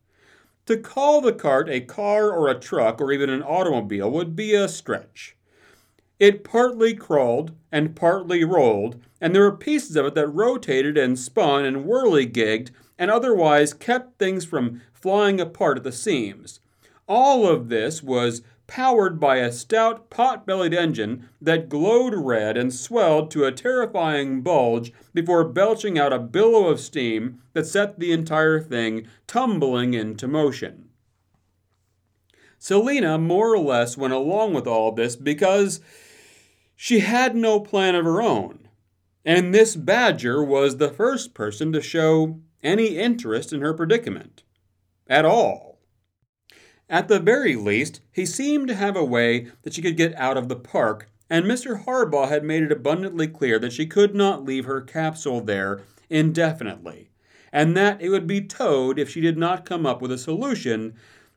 To 0.67 0.77
call 0.77 1.19
the 1.19 1.33
cart 1.33 1.67
a 1.67 1.81
car 1.81 2.31
or 2.31 2.47
a 2.47 2.57
truck 2.57 3.01
or 3.01 3.11
even 3.11 3.29
an 3.29 3.43
automobile 3.43 4.09
would 4.09 4.33
be 4.33 4.53
a 4.53 4.69
stretch. 4.69 5.35
It 6.21 6.45
partly 6.45 6.93
crawled 6.93 7.51
and 7.69 7.93
partly 7.93 8.45
rolled, 8.45 8.97
and 9.19 9.35
there 9.35 9.41
were 9.41 9.57
pieces 9.57 9.97
of 9.97 10.05
it 10.05 10.15
that 10.15 10.27
rotated 10.29 10.97
and 10.97 11.19
spun 11.19 11.65
and 11.65 11.83
whirligigged 11.83 12.71
and 12.97 13.11
otherwise 13.11 13.73
kept 13.73 14.17
things 14.17 14.45
from 14.45 14.79
flying 14.93 15.41
apart 15.41 15.79
at 15.79 15.83
the 15.83 15.91
seams. 15.91 16.61
All 17.09 17.45
of 17.45 17.67
this 17.67 18.01
was 18.01 18.41
powered 18.71 19.19
by 19.19 19.35
a 19.35 19.51
stout 19.51 20.09
pot 20.09 20.47
bellied 20.47 20.73
engine 20.73 21.27
that 21.41 21.67
glowed 21.67 22.13
red 22.15 22.55
and 22.55 22.73
swelled 22.73 23.29
to 23.29 23.43
a 23.43 23.51
terrifying 23.51 24.41
bulge 24.41 24.93
before 25.13 25.43
belching 25.43 25.99
out 25.99 26.13
a 26.13 26.17
billow 26.17 26.67
of 26.67 26.79
steam 26.79 27.41
that 27.51 27.65
set 27.65 27.99
the 27.99 28.13
entire 28.13 28.61
thing 28.61 29.05
tumbling 29.27 29.93
into 29.93 30.25
motion. 30.25 30.87
Selina 32.59 33.17
more 33.17 33.53
or 33.53 33.59
less 33.59 33.97
went 33.97 34.13
along 34.13 34.53
with 34.53 34.65
all 34.65 34.93
this 34.93 35.17
because 35.17 35.81
she 36.73 37.01
had 37.01 37.35
no 37.35 37.59
plan 37.59 37.93
of 37.93 38.05
her 38.05 38.21
own, 38.21 38.69
and 39.25 39.53
this 39.53 39.75
badger 39.75 40.41
was 40.41 40.77
the 40.77 40.93
first 40.93 41.33
person 41.33 41.73
to 41.73 41.81
show 41.81 42.39
any 42.63 42.97
interest 42.97 43.51
in 43.51 43.59
her 43.59 43.73
predicament 43.73 44.43
at 45.07 45.25
all. 45.25 45.70
At 46.91 47.07
the 47.07 47.21
very 47.21 47.55
least, 47.55 48.01
he 48.11 48.25
seemed 48.25 48.67
to 48.67 48.75
have 48.75 48.97
a 48.97 49.05
way 49.05 49.47
that 49.61 49.73
she 49.73 49.81
could 49.81 49.95
get 49.95 50.13
out 50.15 50.35
of 50.35 50.49
the 50.49 50.57
park, 50.57 51.09
and 51.29 51.45
Mr. 51.45 51.85
Harbaugh 51.85 52.27
had 52.27 52.43
made 52.43 52.63
it 52.63 52.71
abundantly 52.71 53.29
clear 53.29 53.57
that 53.59 53.71
she 53.71 53.85
could 53.85 54.13
not 54.13 54.43
leave 54.43 54.65
her 54.65 54.81
capsule 54.81 55.39
there 55.39 55.83
indefinitely, 56.09 57.09
and 57.53 57.77
that 57.77 58.01
it 58.01 58.09
would 58.09 58.27
be 58.27 58.41
towed 58.41 58.99
if 58.99 59.09
she 59.09 59.21
did 59.21 59.37
not 59.37 59.63
come 59.63 59.85
up 59.85 60.01
with 60.01 60.11
a 60.11 60.17
solution, 60.17 60.93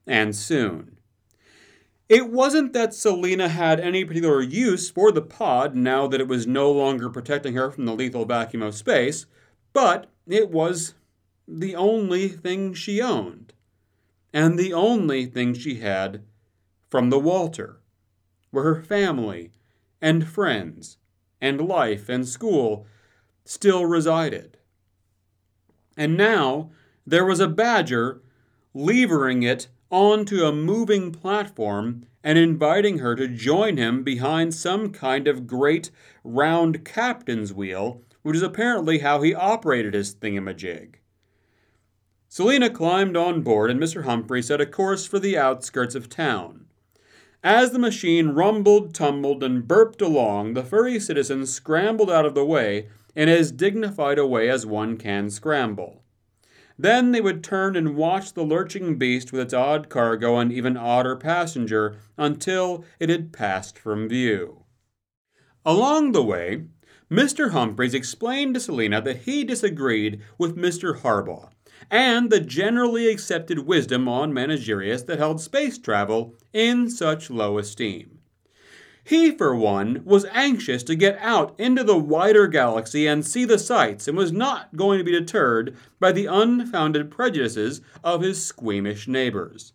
and 0.09 0.35
soon. 0.35 0.99
It 2.09 2.33
wasn't 2.33 2.73
that 2.73 2.93
Selina 2.93 3.49
had 3.49 3.79
any 3.79 4.05
particular 4.05 4.43
use 4.43 4.91
for 4.91 5.13
the 5.13 5.23
pod 5.23 5.77
now 5.77 6.09
that 6.09 6.21
it 6.21 6.27
was 6.27 6.49
no 6.49 6.73
longer 6.73 7.09
protecting 7.09 7.55
her 7.55 7.71
from 7.71 7.85
the 7.85 7.95
lethal 7.95 8.25
vacuum 8.25 8.63
of 8.63 8.75
space, 8.75 9.27
but 9.73 10.11
it 10.27 10.51
was 10.51 10.95
the 11.47 11.77
only 11.77 12.27
thing 12.27 12.75
she 12.75 13.01
owned 13.01 13.54
and 14.35 14.59
the 14.59 14.73
only 14.73 15.25
thing 15.25 15.55
she 15.55 15.77
had 15.77 16.25
from 16.91 17.09
the 17.09 17.21
Walter. 17.21 17.81
where 18.51 18.65
her 18.65 18.83
family 18.83 19.51
and 20.01 20.29
friends 20.29 20.99
and 21.41 21.61
life 21.61 22.09
and 22.09 22.29
school 22.29 22.87
still 23.45 23.85
resided. 23.85 24.59
And 25.97 26.17
now 26.17 26.71
there 27.05 27.25
was 27.25 27.41
a 27.41 27.49
badger 27.49 28.23
levering 28.73 29.43
it 29.43 29.69
onto 29.91 30.45
a 30.45 30.53
moving 30.53 31.11
platform 31.11 32.07
and 32.23 32.39
inviting 32.39 32.99
her 32.99 33.17
to 33.17 33.29
join 33.29 33.77
him 33.77 34.05
behind 34.05 34.55
some 34.55 34.91
kind 34.91 35.27
of 35.27 35.47
great 35.47 35.91
round 36.23 36.85
captain's 36.85 37.53
wheel, 37.53 38.03
which 38.23 38.37
is 38.37 38.43
apparently 38.43 38.99
how 39.01 39.21
he 39.23 39.35
operated 39.35 39.95
his 39.95 40.15
thingamajig. 40.15 40.95
Selina 42.35 42.69
climbed 42.69 43.17
on 43.17 43.43
board, 43.43 43.71
and 43.71 43.79
Mr. 43.79 44.03
Humphrey 44.03 44.43
set 44.43 44.61
a 44.61 44.67
course 44.67 45.07
for 45.07 45.21
the 45.21 45.39
outskirts 45.39 45.95
of 45.95 46.09
town. 46.09 46.67
As 47.45 47.71
the 47.71 47.79
machine 47.79 48.31
rumbled, 48.31 48.93
tumbled, 48.93 49.45
and 49.45 49.69
burped 49.69 50.03
along, 50.03 50.55
the 50.55 50.65
furry 50.65 50.99
citizen 50.99 51.47
scrambled 51.47 52.11
out 52.11 52.27
of 52.27 52.35
the 52.35 52.45
way 52.45 52.89
in 53.15 53.29
as 53.29 53.53
dignified 53.53 54.19
a 54.19 54.27
way 54.27 54.51
as 54.51 54.67
one 54.67 54.97
can 54.97 55.31
scramble. 55.31 56.03
Then 56.77 57.13
they 57.13 57.21
would 57.21 57.45
turn 57.45 57.77
and 57.77 57.95
watch 57.95 58.33
the 58.33 58.43
lurching 58.43 58.99
beast 58.99 59.31
with 59.31 59.41
its 59.41 59.55
odd 59.55 59.89
cargo 59.89 60.37
and 60.37 60.53
even 60.53 60.77
odder 60.77 61.15
passenger 61.15 61.99
until 62.19 62.85
it 62.99 63.11
had 63.11 63.33
passed 63.33 63.79
from 63.79 64.09
view. 64.09 64.65
Along 65.65 66.11
the 66.11 66.25
way, 66.25 66.65
Mr. 67.09 67.53
Humphreys 67.53 67.95
explained 67.95 68.55
to 68.55 68.61
Selina 68.61 69.01
that 69.03 69.19
he 69.19 69.45
disagreed 69.45 70.21
with 70.37 70.57
Mr. 70.57 70.99
Harbaugh 70.99 71.51
and 71.91 72.31
the 72.31 72.41
generally 72.41 73.09
accepted 73.09 73.61
wisdom 73.61 74.09
on 74.09 74.33
Managerius 74.33 75.03
that 75.03 75.19
held 75.19 75.41
space 75.41 75.79
travel 75.79 76.35
in 76.53 76.91
such 76.91 77.31
low 77.31 77.59
esteem. 77.59 78.19
He, 79.07 79.31
for 79.33 79.55
one, 79.55 80.01
was 80.07 80.25
anxious 80.33 80.83
to 80.85 80.95
get 80.95 81.19
out 81.21 81.55
into 81.59 81.85
the 81.85 81.99
wider 81.99 82.47
galaxy 82.47 83.07
and 83.07 83.25
see 83.25 83.45
the 83.45 83.59
sights, 83.59 84.09
and 84.09 84.17
was 84.17 84.33
not 84.33 84.77
going 84.77 84.97
to 84.97 85.05
be 85.05 85.13
deterred 85.13 85.77
by 86.01 86.11
the 86.11 86.25
unfounded 86.25 87.11
prejudices 87.11 87.83
of 88.03 88.23
his 88.23 88.43
squeamish 88.43 89.07
neighbors. 89.07 89.75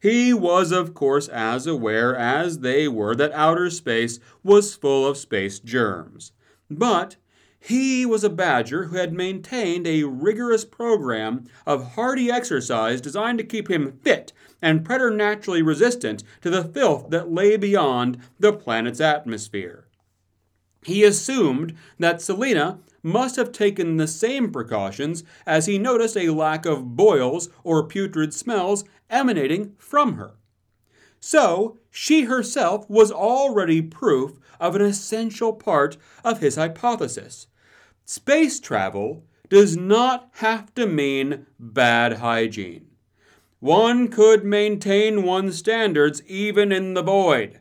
He 0.00 0.32
was, 0.32 0.70
of 0.70 0.94
course, 0.94 1.26
as 1.28 1.66
aware 1.66 2.16
as 2.16 2.60
they 2.60 2.86
were 2.86 3.16
that 3.16 3.32
outer 3.32 3.68
space 3.68 4.20
was 4.44 4.76
full 4.76 5.06
of 5.06 5.16
space 5.16 5.58
germs. 5.58 6.30
But 6.70 7.16
he 7.64 8.04
was 8.04 8.24
a 8.24 8.30
badger 8.30 8.86
who 8.86 8.96
had 8.96 9.12
maintained 9.12 9.86
a 9.86 10.02
rigorous 10.02 10.64
program 10.64 11.44
of 11.64 11.92
hardy 11.92 12.28
exercise 12.28 13.00
designed 13.00 13.38
to 13.38 13.44
keep 13.44 13.70
him 13.70 14.00
fit 14.02 14.32
and 14.60 14.84
preternaturally 14.84 15.62
resistant 15.62 16.24
to 16.40 16.50
the 16.50 16.64
filth 16.64 17.08
that 17.10 17.30
lay 17.30 17.56
beyond 17.56 18.18
the 18.40 18.52
planet's 18.52 19.00
atmosphere. 19.00 19.86
He 20.84 21.04
assumed 21.04 21.74
that 22.00 22.20
Selina 22.20 22.80
must 23.00 23.36
have 23.36 23.52
taken 23.52 23.96
the 23.96 24.08
same 24.08 24.50
precautions 24.50 25.22
as 25.46 25.66
he 25.66 25.78
noticed 25.78 26.16
a 26.16 26.30
lack 26.30 26.66
of 26.66 26.96
boils 26.96 27.48
or 27.62 27.86
putrid 27.86 28.34
smells 28.34 28.84
emanating 29.08 29.76
from 29.78 30.14
her. 30.14 30.32
So, 31.20 31.78
she 31.92 32.22
herself 32.22 32.90
was 32.90 33.12
already 33.12 33.82
proof 33.82 34.40
of 34.58 34.74
an 34.74 34.82
essential 34.82 35.52
part 35.52 35.96
of 36.24 36.40
his 36.40 36.56
hypothesis 36.56 37.46
Space 38.04 38.60
travel 38.60 39.24
does 39.48 39.76
not 39.76 40.30
have 40.34 40.74
to 40.74 40.86
mean 40.86 41.46
bad 41.58 42.14
hygiene. 42.14 42.88
One 43.60 44.08
could 44.08 44.44
maintain 44.44 45.22
one's 45.22 45.58
standards 45.58 46.22
even 46.26 46.72
in 46.72 46.94
the 46.94 47.02
void. 47.02 47.60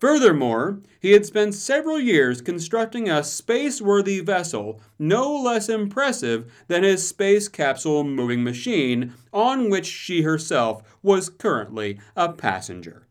Furthermore, 0.00 0.80
he 0.98 1.12
had 1.12 1.26
spent 1.26 1.54
several 1.54 2.00
years 2.00 2.40
constructing 2.40 3.10
a 3.10 3.22
space 3.22 3.82
worthy 3.82 4.20
vessel 4.20 4.80
no 4.98 5.30
less 5.36 5.68
impressive 5.68 6.50
than 6.68 6.82
his 6.82 7.06
space 7.06 7.48
capsule 7.48 8.02
moving 8.02 8.42
machine, 8.42 9.12
on 9.32 9.68
which 9.68 9.86
she 9.86 10.22
herself 10.22 10.82
was 11.02 11.28
currently 11.28 12.00
a 12.16 12.32
passenger. 12.32 13.06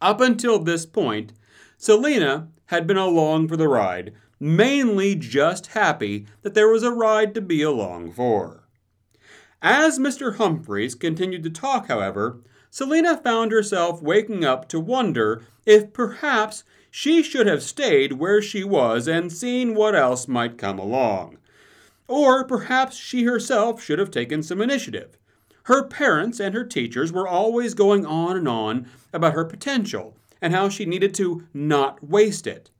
Up 0.00 0.20
until 0.22 0.58
this 0.58 0.86
point, 0.86 1.32
Selina 1.76 2.48
had 2.66 2.86
been 2.86 2.96
along 2.96 3.48
for 3.48 3.56
the 3.56 3.68
ride, 3.68 4.14
mainly 4.40 5.14
just 5.14 5.68
happy 5.68 6.26
that 6.42 6.54
there 6.54 6.68
was 6.68 6.82
a 6.82 6.92
ride 6.92 7.34
to 7.34 7.40
be 7.40 7.62
along 7.62 8.12
for. 8.12 8.64
As 9.60 9.98
Mr. 9.98 10.36
Humphreys 10.36 10.94
continued 10.94 11.42
to 11.42 11.50
talk, 11.50 11.88
however, 11.88 12.40
Selina 12.70 13.16
found 13.16 13.50
herself 13.50 14.02
waking 14.02 14.44
up 14.44 14.68
to 14.68 14.78
wonder 14.78 15.42
if 15.66 15.92
perhaps 15.92 16.64
she 16.90 17.22
should 17.22 17.46
have 17.46 17.62
stayed 17.62 18.12
where 18.12 18.40
she 18.40 18.62
was 18.62 19.08
and 19.08 19.32
seen 19.32 19.74
what 19.74 19.94
else 19.94 20.28
might 20.28 20.58
come 20.58 20.78
along. 20.78 21.38
Or 22.06 22.44
perhaps 22.44 22.96
she 22.96 23.24
herself 23.24 23.82
should 23.82 23.98
have 23.98 24.10
taken 24.10 24.42
some 24.42 24.60
initiative. 24.60 25.18
Her 25.64 25.86
parents 25.86 26.40
and 26.40 26.54
her 26.54 26.64
teachers 26.64 27.12
were 27.12 27.28
always 27.28 27.74
going 27.74 28.06
on 28.06 28.36
and 28.36 28.48
on 28.48 28.88
about 29.12 29.34
her 29.34 29.44
potential 29.44 30.16
and 30.40 30.54
how 30.54 30.68
she 30.68 30.86
needed 30.86 31.14
to 31.14 31.46
not 31.52 32.02
waste 32.02 32.46
it. 32.46 32.70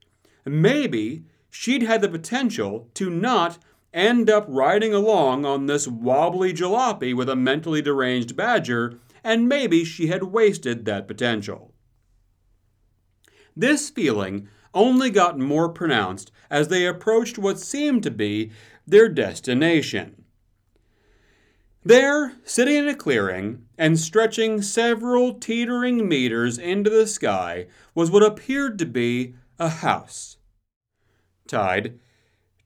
Maybe 0.47 1.25
she'd 1.51 1.83
had 1.83 2.01
the 2.01 2.09
potential 2.09 2.89
to 2.95 3.11
not 3.11 3.59
end 3.93 4.29
up 4.29 4.45
riding 4.49 4.93
along 4.93 5.45
on 5.45 5.67
this 5.67 5.89
wobbly 5.89 6.53
jalopy 6.53 7.15
with 7.15 7.29
a 7.29 7.37
mentally 7.37 7.83
deranged 7.83 8.37
badger, 8.37 8.99
and 9.25 9.49
maybe 9.49 9.85
she 9.85 10.09
had 10.09 10.23
wasted 10.25 10.85
that 10.85 11.09
potential. 11.09 11.73
This 13.57 13.91
feeling 13.91 14.49
only 14.75 15.11
got 15.11 15.39
more 15.39 15.69
pronounced 15.69 16.31
as 16.51 16.69
they 16.69 16.87
approached 16.87 17.39
what 17.39 17.59
seemed 17.59 18.03
to 18.05 18.11
be 18.11 18.53
their 18.87 19.09
destination. 19.09 20.25
There, 21.85 22.35
sitting 22.45 22.77
in 22.77 22.89
a 22.89 22.95
clearing 22.95 23.67
and 23.77 23.99
stretching 23.99 24.63
several 24.63 25.35
teetering 25.35 26.09
meters 26.09 26.59
into 26.59 26.91
the 26.91 27.07
sky, 27.07 27.67
was 27.95 28.11
what 28.11 28.23
appeared 28.23 28.79
to 28.79 28.87
be 28.87 29.35
a 29.59 29.69
house 29.69 30.38
tied 31.49 31.99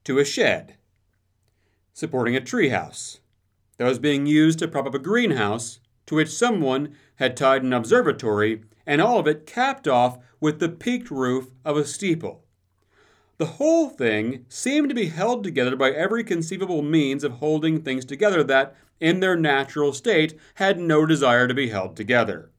to 0.03 0.19
a 0.19 0.25
shed, 0.25 0.75
supporting 1.93 2.35
a 2.35 2.41
treehouse 2.41 3.19
that 3.77 3.87
was 3.87 3.99
being 3.99 4.25
used 4.25 4.59
to 4.59 4.67
prop 4.67 4.85
up 4.85 4.93
a 4.93 4.99
greenhouse 4.99 5.79
to 6.05 6.15
which 6.15 6.29
someone 6.29 6.95
had 7.15 7.37
tied 7.37 7.63
an 7.63 7.73
observatory, 7.73 8.61
and 8.85 9.01
all 9.01 9.19
of 9.19 9.27
it 9.27 9.45
capped 9.45 9.87
off 9.87 10.17
with 10.39 10.59
the 10.59 10.69
peaked 10.69 11.09
roof 11.09 11.53
of 11.63 11.77
a 11.77 11.85
steeple. 11.85 12.43
The 13.37 13.45
whole 13.45 13.89
thing 13.89 14.45
seemed 14.47 14.89
to 14.89 14.95
be 14.95 15.07
held 15.07 15.43
together 15.43 15.75
by 15.75 15.91
every 15.91 16.23
conceivable 16.23 16.81
means 16.81 17.23
of 17.23 17.33
holding 17.33 17.81
things 17.81 18.05
together 18.05 18.43
that, 18.43 18.75
in 18.99 19.19
their 19.19 19.35
natural 19.35 19.91
state, 19.91 20.37
had 20.55 20.79
no 20.79 21.05
desire 21.05 21.47
to 21.47 21.53
be 21.53 21.69
held 21.69 21.95
together. 21.95 22.51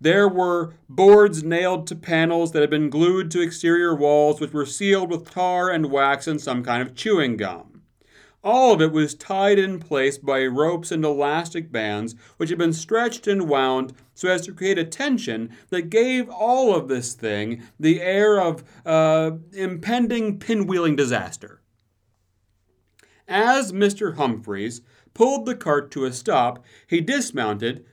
There 0.00 0.28
were 0.28 0.74
boards 0.88 1.42
nailed 1.42 1.86
to 1.88 1.96
panels 1.96 2.52
that 2.52 2.60
had 2.60 2.70
been 2.70 2.90
glued 2.90 3.30
to 3.32 3.40
exterior 3.40 3.94
walls, 3.94 4.40
which 4.40 4.52
were 4.52 4.66
sealed 4.66 5.10
with 5.10 5.30
tar 5.30 5.70
and 5.70 5.90
wax 5.90 6.26
and 6.26 6.40
some 6.40 6.62
kind 6.62 6.82
of 6.82 6.94
chewing 6.94 7.36
gum. 7.36 7.82
All 8.44 8.72
of 8.72 8.80
it 8.80 8.92
was 8.92 9.16
tied 9.16 9.58
in 9.58 9.80
place 9.80 10.16
by 10.16 10.46
ropes 10.46 10.92
and 10.92 11.04
elastic 11.04 11.72
bands, 11.72 12.14
which 12.36 12.50
had 12.50 12.58
been 12.58 12.72
stretched 12.72 13.26
and 13.26 13.48
wound 13.48 13.92
so 14.14 14.28
as 14.28 14.42
to 14.46 14.54
create 14.54 14.78
a 14.78 14.84
tension 14.84 15.50
that 15.70 15.90
gave 15.90 16.28
all 16.30 16.74
of 16.74 16.86
this 16.86 17.14
thing 17.14 17.62
the 17.80 18.00
air 18.00 18.40
of 18.40 18.62
uh, 18.86 19.32
impending 19.52 20.38
pinwheeling 20.38 20.94
disaster. 20.94 21.60
As 23.26 23.72
Mr. 23.72 24.16
Humphreys 24.16 24.80
pulled 25.12 25.44
the 25.44 25.56
cart 25.56 25.90
to 25.90 26.04
a 26.04 26.12
stop, 26.12 26.64
he 26.86 27.00
dismounted, 27.00 27.84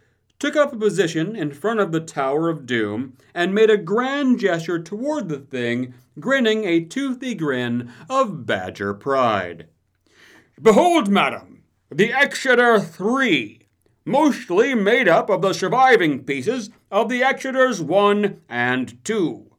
took 0.46 0.56
up 0.56 0.74
a 0.74 0.78
position 0.78 1.36
in 1.36 1.50
front 1.50 1.80
of 1.80 1.92
the 1.92 2.00
Tower 2.00 2.50
of 2.50 2.68
Doom, 2.68 3.18
and 3.34 3.52
made 3.52 3.72
a 3.72 3.78
grand 3.78 4.40
gesture 4.40 4.78
toward 4.78 5.28
the 5.28 5.40
thing, 5.40 5.96
grinning 6.20 6.66
a 6.66 6.86
toothy 6.86 7.34
grin 7.34 7.92
of 8.08 8.46
badger 8.46 8.94
pride. 8.94 9.66
Behold, 10.62 11.10
madam, 11.10 11.64
the 11.90 12.14
Exeter 12.14 12.80
Three, 12.80 13.62
mostly 14.06 14.76
made 14.76 15.08
up 15.08 15.32
of 15.32 15.42
the 15.42 15.52
surviving 15.52 16.24
pieces 16.24 16.70
of 16.92 17.10
the 17.10 17.22
Exeters 17.22 17.82
One 17.82 18.42
and 18.48 19.04
Two. 19.04 19.52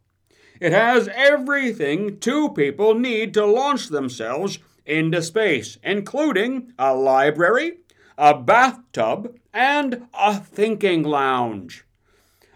It 0.61 0.71
has 0.71 1.09
everything 1.13 2.21
two 2.21 2.51
people 2.51 2.95
need 2.95 3.35
to 3.35 3.45
launch 3.45 3.89
themselves 3.89 4.61
into 4.85 5.21
space, 5.21 5.79
including 5.83 6.75
a 6.79 6.95
library, 6.95 7.79
a 8.17 8.39
bathtub, 8.39 9.37
and 9.57 10.07
a 10.13 10.35
thinking 10.39 11.03
lounge. 11.03 11.83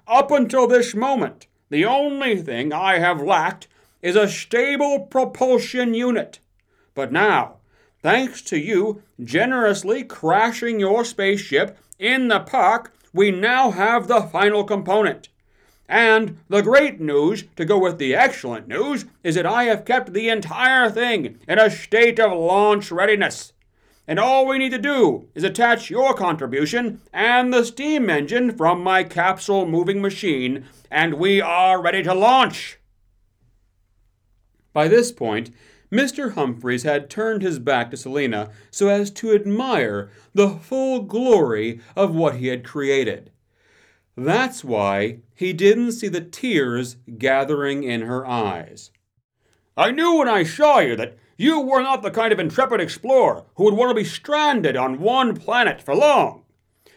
Up 0.06 0.30
until 0.30 0.66
this 0.66 0.94
moment, 0.94 1.46
the 1.70 1.82
only 1.86 2.36
thing 2.42 2.74
I 2.74 2.98
have 2.98 3.22
lacked 3.22 3.68
is 4.02 4.16
a 4.16 4.28
stable 4.28 5.06
propulsion 5.06 5.94
unit. 5.94 6.40
But 6.94 7.10
now, 7.10 7.56
thanks 8.02 8.42
to 8.42 8.58
you 8.58 9.02
generously 9.22 10.04
crashing 10.04 10.78
your 10.78 11.02
spaceship 11.06 11.78
in 11.98 12.28
the 12.28 12.40
park, 12.40 12.92
we 13.14 13.30
now 13.30 13.70
have 13.70 14.06
the 14.06 14.20
final 14.20 14.62
component. 14.62 15.30
And 15.88 16.36
the 16.50 16.60
great 16.60 17.00
news, 17.00 17.44
to 17.56 17.64
go 17.64 17.78
with 17.78 17.96
the 17.96 18.14
excellent 18.14 18.68
news, 18.68 19.06
is 19.24 19.36
that 19.36 19.46
I 19.46 19.64
have 19.64 19.86
kept 19.86 20.12
the 20.12 20.28
entire 20.28 20.90
thing 20.90 21.38
in 21.48 21.58
a 21.58 21.70
state 21.70 22.20
of 22.20 22.38
launch 22.38 22.92
readiness. 22.92 23.54
And 24.10 24.18
all 24.18 24.44
we 24.44 24.58
need 24.58 24.72
to 24.72 24.78
do 24.78 25.28
is 25.36 25.44
attach 25.44 25.88
your 25.88 26.14
contribution 26.14 27.00
and 27.12 27.54
the 27.54 27.64
steam 27.64 28.10
engine 28.10 28.50
from 28.50 28.82
my 28.82 29.04
capsule 29.04 29.66
moving 29.66 30.02
machine, 30.02 30.66
and 30.90 31.14
we 31.14 31.40
are 31.40 31.80
ready 31.80 32.02
to 32.02 32.12
launch. 32.12 32.80
By 34.72 34.88
this 34.88 35.12
point, 35.12 35.52
Mr. 35.92 36.34
Humphreys 36.34 36.82
had 36.82 37.08
turned 37.08 37.42
his 37.42 37.60
back 37.60 37.92
to 37.92 37.96
Selina 37.96 38.50
so 38.72 38.88
as 38.88 39.12
to 39.12 39.32
admire 39.32 40.10
the 40.34 40.48
full 40.48 41.02
glory 41.02 41.80
of 41.94 42.12
what 42.12 42.34
he 42.34 42.48
had 42.48 42.64
created. 42.64 43.30
That's 44.16 44.64
why 44.64 45.20
he 45.36 45.52
didn't 45.52 45.92
see 45.92 46.08
the 46.08 46.20
tears 46.20 46.96
gathering 47.16 47.84
in 47.84 48.00
her 48.00 48.26
eyes. 48.26 48.90
I 49.76 49.92
knew 49.92 50.18
when 50.18 50.28
I 50.28 50.42
saw 50.42 50.80
you 50.80 50.96
that 50.96 51.16
you 51.40 51.58
were 51.58 51.80
not 51.80 52.02
the 52.02 52.10
kind 52.10 52.34
of 52.34 52.38
intrepid 52.38 52.82
explorer 52.82 53.44
who 53.54 53.64
would 53.64 53.72
want 53.72 53.88
to 53.88 53.94
be 53.94 54.04
stranded 54.04 54.76
on 54.76 55.00
one 55.00 55.34
planet 55.34 55.80
for 55.80 55.94
long. 55.94 56.44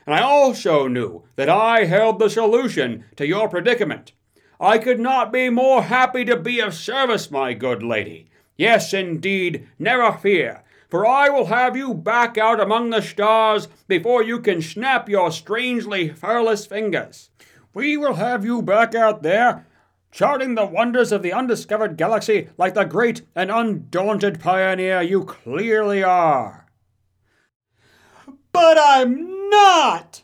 And 0.06 0.14
I 0.14 0.22
also 0.22 0.90
knew 0.90 1.24
that 1.38 1.48
I 1.48 1.86
held 1.86 2.20
the 2.20 2.30
solution 2.30 3.06
to 3.16 3.26
your 3.26 3.48
predicament. 3.48 4.12
I 4.60 4.80
could 4.80 5.00
not 5.00 5.32
be 5.32 5.50
more 5.50 5.84
happy 5.84 6.26
to 6.26 6.36
be 6.36 6.60
of 6.60 6.74
service, 6.74 7.32
my 7.32 7.54
good 7.54 7.82
lady. 7.84 8.30
Yes, 8.58 8.94
indeed, 8.94 9.70
never 9.80 10.12
fear, 10.12 10.64
for 10.90 11.08
I 11.08 11.30
will 11.30 11.46
have 11.46 11.78
you 11.78 11.94
back 11.94 12.38
out 12.38 12.60
among 12.60 12.90
the 12.90 13.02
stars 13.02 13.70
before 13.88 14.24
you 14.24 14.42
can 14.42 14.62
snap 14.62 15.08
your 15.08 15.32
strangely 15.32 16.10
furless 16.10 16.66
fingers. 16.66 17.30
We 17.74 17.96
will 17.96 18.16
have 18.16 18.44
you 18.44 18.62
back 18.62 18.94
out 18.94 19.24
there, 19.24 19.66
charting 20.14 20.54
the 20.54 20.66
wonders 20.66 21.12
of 21.12 21.24
the 21.24 21.34
undiscovered 21.34 21.98
galaxy 21.98 22.48
like 22.56 22.76
the 22.76 22.84
great 22.84 23.24
and 23.36 23.50
undaunted 23.50 24.40
pioneer 24.40 25.02
you 25.02 25.26
clearly 25.26 26.04
are. 26.04 26.68
But 28.52 28.78
I'm 28.80 29.50
not! 29.50 30.22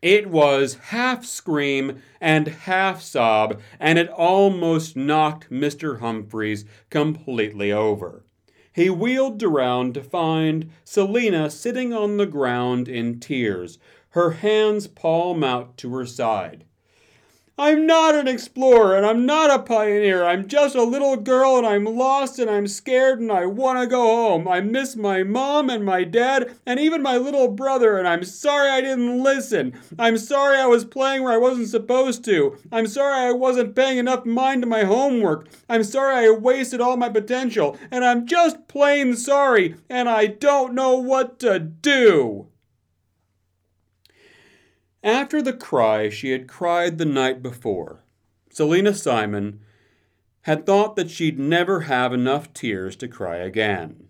It 0.00 0.30
was 0.30 0.74
half 0.74 1.24
scream 1.24 2.00
and 2.20 2.46
half 2.46 3.02
sob, 3.02 3.60
and 3.80 3.98
it 3.98 4.08
almost 4.10 4.94
knocked 4.94 5.50
Mr. 5.50 5.98
Humphreys 5.98 6.64
completely 6.90 7.72
over. 7.72 8.24
He 8.72 8.88
wheeled 8.88 9.42
around 9.42 9.94
to 9.94 10.02
find 10.04 10.70
Selina 10.84 11.50
sitting 11.50 11.92
on 11.92 12.18
the 12.18 12.26
ground 12.26 12.88
in 12.88 13.18
tears, 13.18 13.78
her 14.10 14.32
hands 14.32 14.86
palm 14.86 15.42
out 15.42 15.76
to 15.78 15.92
her 15.94 16.06
side. 16.06 16.65
I'm 17.58 17.86
not 17.86 18.14
an 18.14 18.28
explorer 18.28 18.94
and 18.98 19.06
I'm 19.06 19.24
not 19.24 19.48
a 19.48 19.62
pioneer. 19.62 20.26
I'm 20.26 20.46
just 20.46 20.76
a 20.76 20.82
little 20.82 21.16
girl 21.16 21.56
and 21.56 21.66
I'm 21.66 21.86
lost 21.86 22.38
and 22.38 22.50
I'm 22.50 22.66
scared 22.66 23.18
and 23.18 23.32
I 23.32 23.46
want 23.46 23.80
to 23.80 23.86
go 23.86 24.02
home. 24.02 24.46
I 24.46 24.60
miss 24.60 24.94
my 24.94 25.22
mom 25.22 25.70
and 25.70 25.82
my 25.82 26.04
dad 26.04 26.54
and 26.66 26.78
even 26.78 27.00
my 27.00 27.16
little 27.16 27.48
brother 27.48 27.96
and 27.96 28.06
I'm 28.06 28.24
sorry 28.24 28.68
I 28.68 28.82
didn't 28.82 29.22
listen. 29.22 29.72
I'm 29.98 30.18
sorry 30.18 30.58
I 30.58 30.66
was 30.66 30.84
playing 30.84 31.22
where 31.22 31.32
I 31.32 31.38
wasn't 31.38 31.68
supposed 31.68 32.26
to. 32.26 32.58
I'm 32.70 32.86
sorry 32.86 33.26
I 33.26 33.32
wasn't 33.32 33.74
paying 33.74 33.96
enough 33.96 34.26
mind 34.26 34.60
to 34.60 34.68
my 34.68 34.84
homework. 34.84 35.48
I'm 35.66 35.82
sorry 35.82 36.26
I 36.26 36.30
wasted 36.32 36.82
all 36.82 36.98
my 36.98 37.08
potential 37.08 37.78
and 37.90 38.04
I'm 38.04 38.26
just 38.26 38.68
plain 38.68 39.16
sorry 39.16 39.76
and 39.88 40.10
I 40.10 40.26
don't 40.26 40.74
know 40.74 40.96
what 40.96 41.38
to 41.38 41.58
do. 41.58 42.48
After 45.06 45.40
the 45.40 45.52
cry 45.52 46.08
she 46.08 46.30
had 46.30 46.48
cried 46.48 46.98
the 46.98 47.04
night 47.04 47.40
before, 47.40 48.02
Selina 48.50 48.92
Simon 48.92 49.60
had 50.40 50.66
thought 50.66 50.96
that 50.96 51.10
she'd 51.10 51.38
never 51.38 51.82
have 51.82 52.12
enough 52.12 52.52
tears 52.52 52.96
to 52.96 53.06
cry 53.06 53.36
again. 53.36 54.08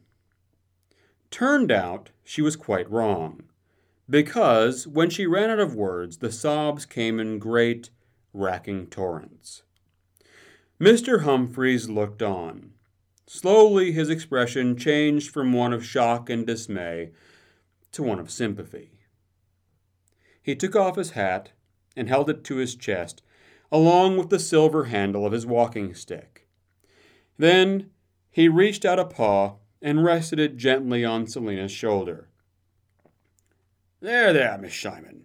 Turned 1.30 1.70
out 1.70 2.09
she 2.24 2.40
was 2.40 2.57
quite 2.57 2.90
wrong, 2.90 3.42
because 4.09 4.86
when 4.86 5.11
she 5.11 5.26
ran 5.26 5.51
out 5.51 5.61
of 5.61 5.74
words, 5.74 6.16
the 6.16 6.32
sobs 6.32 6.86
came 6.86 7.20
in 7.20 7.38
great, 7.38 7.90
racking 8.32 8.86
torrents. 8.86 9.64
Mr. 10.80 11.24
Humphreys 11.24 11.90
looked 11.90 12.22
on. 12.22 12.72
Slowly 13.26 13.92
his 13.92 14.09
expression 14.09 14.78
changed 14.78 15.30
from 15.30 15.53
one 15.53 15.74
of 15.74 15.84
shock 15.84 16.30
and 16.30 16.47
dismay 16.47 17.11
to 17.92 18.03
one 18.03 18.18
of 18.18 18.30
sympathy. 18.30 18.95
He 20.47 20.55
took 20.55 20.76
off 20.76 20.94
his 20.94 21.11
hat 21.11 21.51
and 21.97 22.09
held 22.09 22.30
it 22.30 22.44
to 22.44 22.55
his 22.55 22.76
chest, 22.76 23.20
along 23.72 24.16
with 24.16 24.30
the 24.30 24.38
silver 24.38 24.84
handle 24.84 25.26
of 25.26 25.32
his 25.32 25.44
walking 25.44 25.92
stick. 25.92 26.47
Then 27.36 27.90
he 28.30 28.49
reached 28.49 28.84
out 28.84 29.01
a 29.01 29.05
paw 29.05 29.57
and 29.82 30.05
rested 30.05 30.38
it 30.38 30.57
gently 30.57 31.05
on 31.05 31.26
Selina's 31.26 31.72
shoulder. 31.72 32.28
There, 33.99 34.32
there, 34.32 34.57
Miss 34.57 34.76
Simon. 34.76 35.24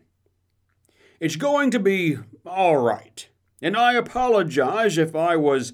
It's 1.20 1.36
going 1.36 1.70
to 1.70 1.80
be 1.80 2.18
all 2.44 2.78
right, 2.78 3.30
and 3.62 3.78
I 3.78 3.94
apologize 3.94 4.98
if 4.98 5.16
I 5.16 5.36
was 5.36 5.74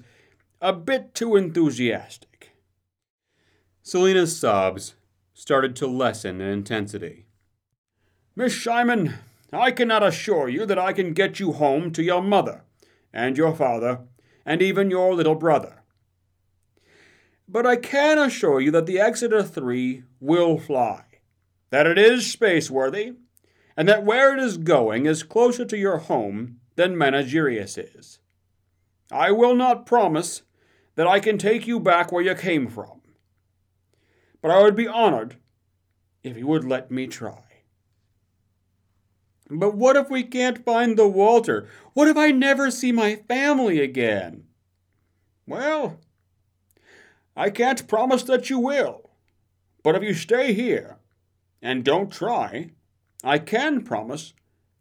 a 0.60 0.74
bit 0.74 1.14
too 1.14 1.36
enthusiastic. 1.36 2.50
Selina's 3.82 4.38
sobs 4.38 4.94
started 5.32 5.74
to 5.76 5.86
lessen 5.86 6.42
in 6.42 6.48
intensity. 6.48 7.24
Miss 8.36 8.62
Simon, 8.62 9.14
I 9.52 9.70
cannot 9.70 10.02
assure 10.02 10.48
you 10.48 10.66
that 10.66 10.78
I 10.78 10.92
can 10.92 11.14
get 11.14 11.40
you 11.40 11.52
home 11.52 11.90
to 11.92 12.02
your 12.02 12.22
mother, 12.22 12.64
and 13.12 13.36
your 13.36 13.54
father, 13.54 14.00
and 14.44 14.60
even 14.60 14.90
your 14.90 15.14
little 15.14 15.34
brother. 15.34 15.82
But 17.48 17.66
I 17.66 17.76
can 17.76 18.18
assure 18.18 18.60
you 18.60 18.70
that 18.72 18.84
the 18.86 19.00
Exeter 19.00 19.42
3 19.42 20.04
will 20.20 20.58
fly, 20.58 21.04
that 21.70 21.86
it 21.86 21.98
is 21.98 22.34
spaceworthy, 22.34 23.16
and 23.74 23.88
that 23.88 24.04
where 24.04 24.34
it 24.34 24.40
is 24.40 24.58
going 24.58 25.06
is 25.06 25.22
closer 25.22 25.64
to 25.64 25.78
your 25.78 25.98
home 25.98 26.60
than 26.76 26.94
Menagerius 26.94 27.78
is. 27.78 28.18
I 29.10 29.30
will 29.30 29.54
not 29.54 29.86
promise 29.86 30.42
that 30.96 31.06
I 31.06 31.20
can 31.20 31.38
take 31.38 31.66
you 31.66 31.80
back 31.80 32.12
where 32.12 32.22
you 32.22 32.34
came 32.34 32.68
from, 32.68 33.00
but 34.42 34.50
I 34.50 34.62
would 34.62 34.76
be 34.76 34.86
honored 34.86 35.36
if 36.22 36.36
you 36.36 36.46
would 36.46 36.64
let 36.64 36.90
me 36.90 37.06
try. 37.06 37.47
But 39.50 39.74
what 39.74 39.96
if 39.96 40.10
we 40.10 40.22
can't 40.24 40.64
find 40.64 40.96
the 40.96 41.08
Walter? 41.08 41.68
What 41.94 42.08
if 42.08 42.16
I 42.16 42.30
never 42.30 42.70
see 42.70 42.92
my 42.92 43.16
family 43.16 43.80
again? 43.80 44.44
Well, 45.46 46.00
I 47.36 47.50
can't 47.50 47.88
promise 47.88 48.22
that 48.24 48.50
you 48.50 48.58
will. 48.58 49.10
But 49.82 49.94
if 49.94 50.02
you 50.02 50.12
stay 50.12 50.52
here 50.52 50.98
and 51.62 51.84
don't 51.84 52.12
try, 52.12 52.72
I 53.24 53.38
can 53.38 53.82
promise 53.82 54.34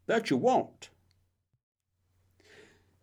that 0.07 0.29
you 0.29 0.37
won't. 0.37 0.89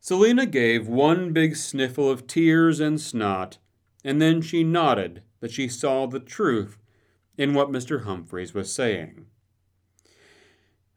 Selina 0.00 0.44
gave 0.44 0.86
one 0.86 1.32
big 1.32 1.56
sniffle 1.56 2.10
of 2.10 2.26
tears 2.26 2.78
and 2.78 3.00
snot, 3.00 3.56
and 4.04 4.20
then 4.20 4.42
she 4.42 4.62
nodded 4.62 5.22
that 5.40 5.50
she 5.50 5.66
saw 5.66 6.06
the 6.06 6.20
truth 6.20 6.78
in 7.38 7.54
what 7.54 7.70
Mr. 7.70 8.04
Humphreys 8.04 8.52
was 8.52 8.70
saying. 8.70 9.26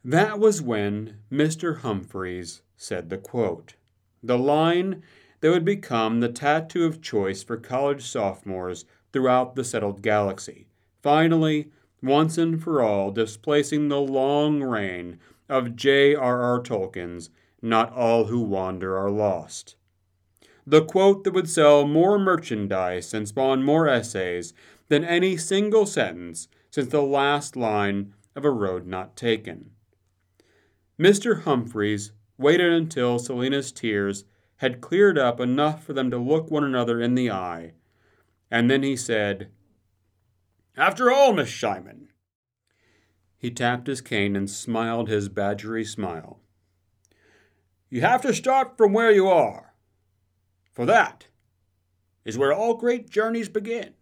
That 0.06 0.40
was 0.40 0.62
when 0.62 1.18
Mr. 1.32 1.80
Humphreys 1.80 2.62
said 2.78 3.10
the 3.10 3.18
quote, 3.18 3.76
the 4.24 4.38
line 4.38 5.04
that 5.42 5.52
would 5.52 5.66
become 5.66 6.20
the 6.20 6.30
tattoo 6.30 6.86
of 6.86 7.02
choice 7.02 7.44
for 7.44 7.58
college 7.58 8.04
sophomores 8.04 8.86
throughout 9.12 9.56
the 9.56 9.64
settled 9.64 10.02
galaxy, 10.02 10.68
finally, 11.02 11.72
once 12.02 12.38
and 12.38 12.62
for 12.62 12.82
all, 12.82 13.12
displacing 13.12 13.88
the 13.88 14.00
long 14.00 14.62
reign 14.62 15.20
of 15.50 15.76
J.R.R. 15.76 16.62
Tolkien's 16.62 17.30
Not 17.62 17.92
All 17.92 18.26
Who 18.26 18.42
Wander 18.42 18.98
Are 18.98 19.12
Lost. 19.12 19.76
The 20.66 20.86
quote 20.86 21.24
that 21.24 21.34
would 21.34 21.50
sell 21.50 21.88
more 21.88 22.20
merchandise 22.20 23.14
and 23.14 23.28
spawn 23.28 23.64
more 23.64 23.88
essays 23.88 24.54
than 24.90 25.04
any 25.04 25.38
single 25.38 25.86
sentence 25.86 26.48
since 26.70 26.90
the 26.90 27.02
last 27.02 27.56
line 27.56 28.14
of 28.36 28.46
A 28.46 28.52
Road 28.52 28.86
Not 28.86 29.16
Taken. 29.16 29.72
Mr. 31.00 31.44
Humphreys 31.44 32.12
waited 32.38 32.72
until 32.72 33.20
Selina's 33.20 33.72
tears 33.72 34.26
had 34.58 34.82
cleared 34.82 35.18
up 35.18 35.40
enough 35.40 35.84
for 35.84 35.94
them 35.94 36.10
to 36.10 36.18
look 36.18 36.50
one 36.50 36.64
another 36.64 37.00
in 37.00 37.14
the 37.14 37.30
eye, 37.30 37.74
and 38.50 38.70
then 38.70 38.82
he 38.82 38.96
said, 38.96 39.50
After 40.76 41.12
all, 41.12 41.34
Miss 41.34 41.54
Simon. 41.54 42.10
He 43.38 43.52
tapped 43.52 43.86
his 43.86 44.02
cane 44.02 44.36
and 44.36 44.50
smiled 44.50 45.08
his 45.08 45.30
badgery 45.30 45.86
smile. 45.86 46.40
You 47.90 48.02
have 48.02 48.24
to 48.24 48.34
start 48.34 48.78
from 48.78 48.94
where 48.94 49.12
you 49.12 49.28
are, 49.28 49.76
for 50.72 50.86
that 50.88 51.28
is 52.26 52.38
where 52.38 52.52
all 52.52 52.74
great 52.74 53.10
journeys 53.10 53.48
begin. 53.48 53.94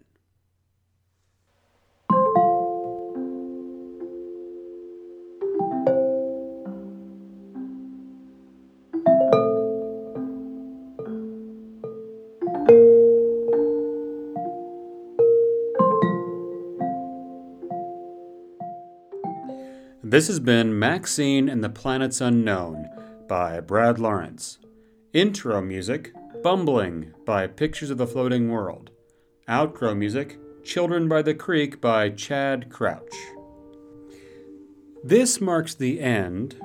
This 20.16 20.28
has 20.28 20.39
been 20.39 20.80
Maxine 20.80 21.49
and 21.49 21.61
the 21.61 21.68
Planets 21.68 22.22
Unknown 22.22 22.88
by 23.28 23.59
Brad 23.59 23.99
Lawrence. 23.99 24.59
Intro 25.11 25.61
music 25.61 26.13
Bumbling 26.41 27.11
by 27.26 27.47
Pictures 27.47 27.89
of 27.89 27.97
the 27.97 28.07
Floating 28.07 28.49
World. 28.49 28.91
Outro 29.49 29.93
music 29.93 30.39
Children 30.63 31.09
by 31.09 31.22
the 31.22 31.34
Creek 31.34 31.82
by 31.82 32.11
Chad 32.11 32.70
Crouch. 32.70 33.13
This 35.03 35.41
marks 35.41 35.76
the 35.76 35.99
end 35.99 36.61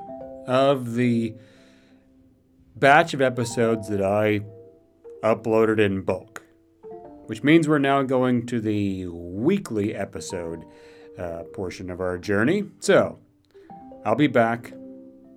of 0.47 0.93
the 0.93 1.35
batch 2.77 3.13
of 3.13 3.21
episodes 3.21 3.89
that 3.89 4.01
I 4.01 4.43
uploaded 5.25 5.77
in 5.77 6.03
bulk, 6.03 6.41
which 7.25 7.43
means 7.43 7.67
we're 7.67 7.79
now 7.79 8.01
going 8.03 8.45
to 8.45 8.61
the 8.61 9.07
weekly 9.07 9.93
episode 9.93 10.63
uh, 11.19 11.43
portion 11.53 11.89
of 11.89 11.99
our 11.99 12.17
journey. 12.17 12.63
So, 12.79 13.19
I'll 14.03 14.15
be 14.15 14.25
back 14.25 14.73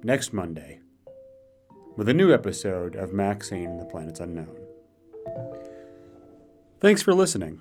next 0.03 0.33
Monday 0.33 0.81
with 1.97 2.09
a 2.09 2.15
new 2.15 2.33
episode 2.33 2.97
of 2.97 3.13
Maxine 3.13 3.77
the 3.77 3.85
Planets 3.85 4.21
Unknown. 4.21 4.57
Thanks 6.81 7.03
for 7.03 7.13
listening. 7.13 7.61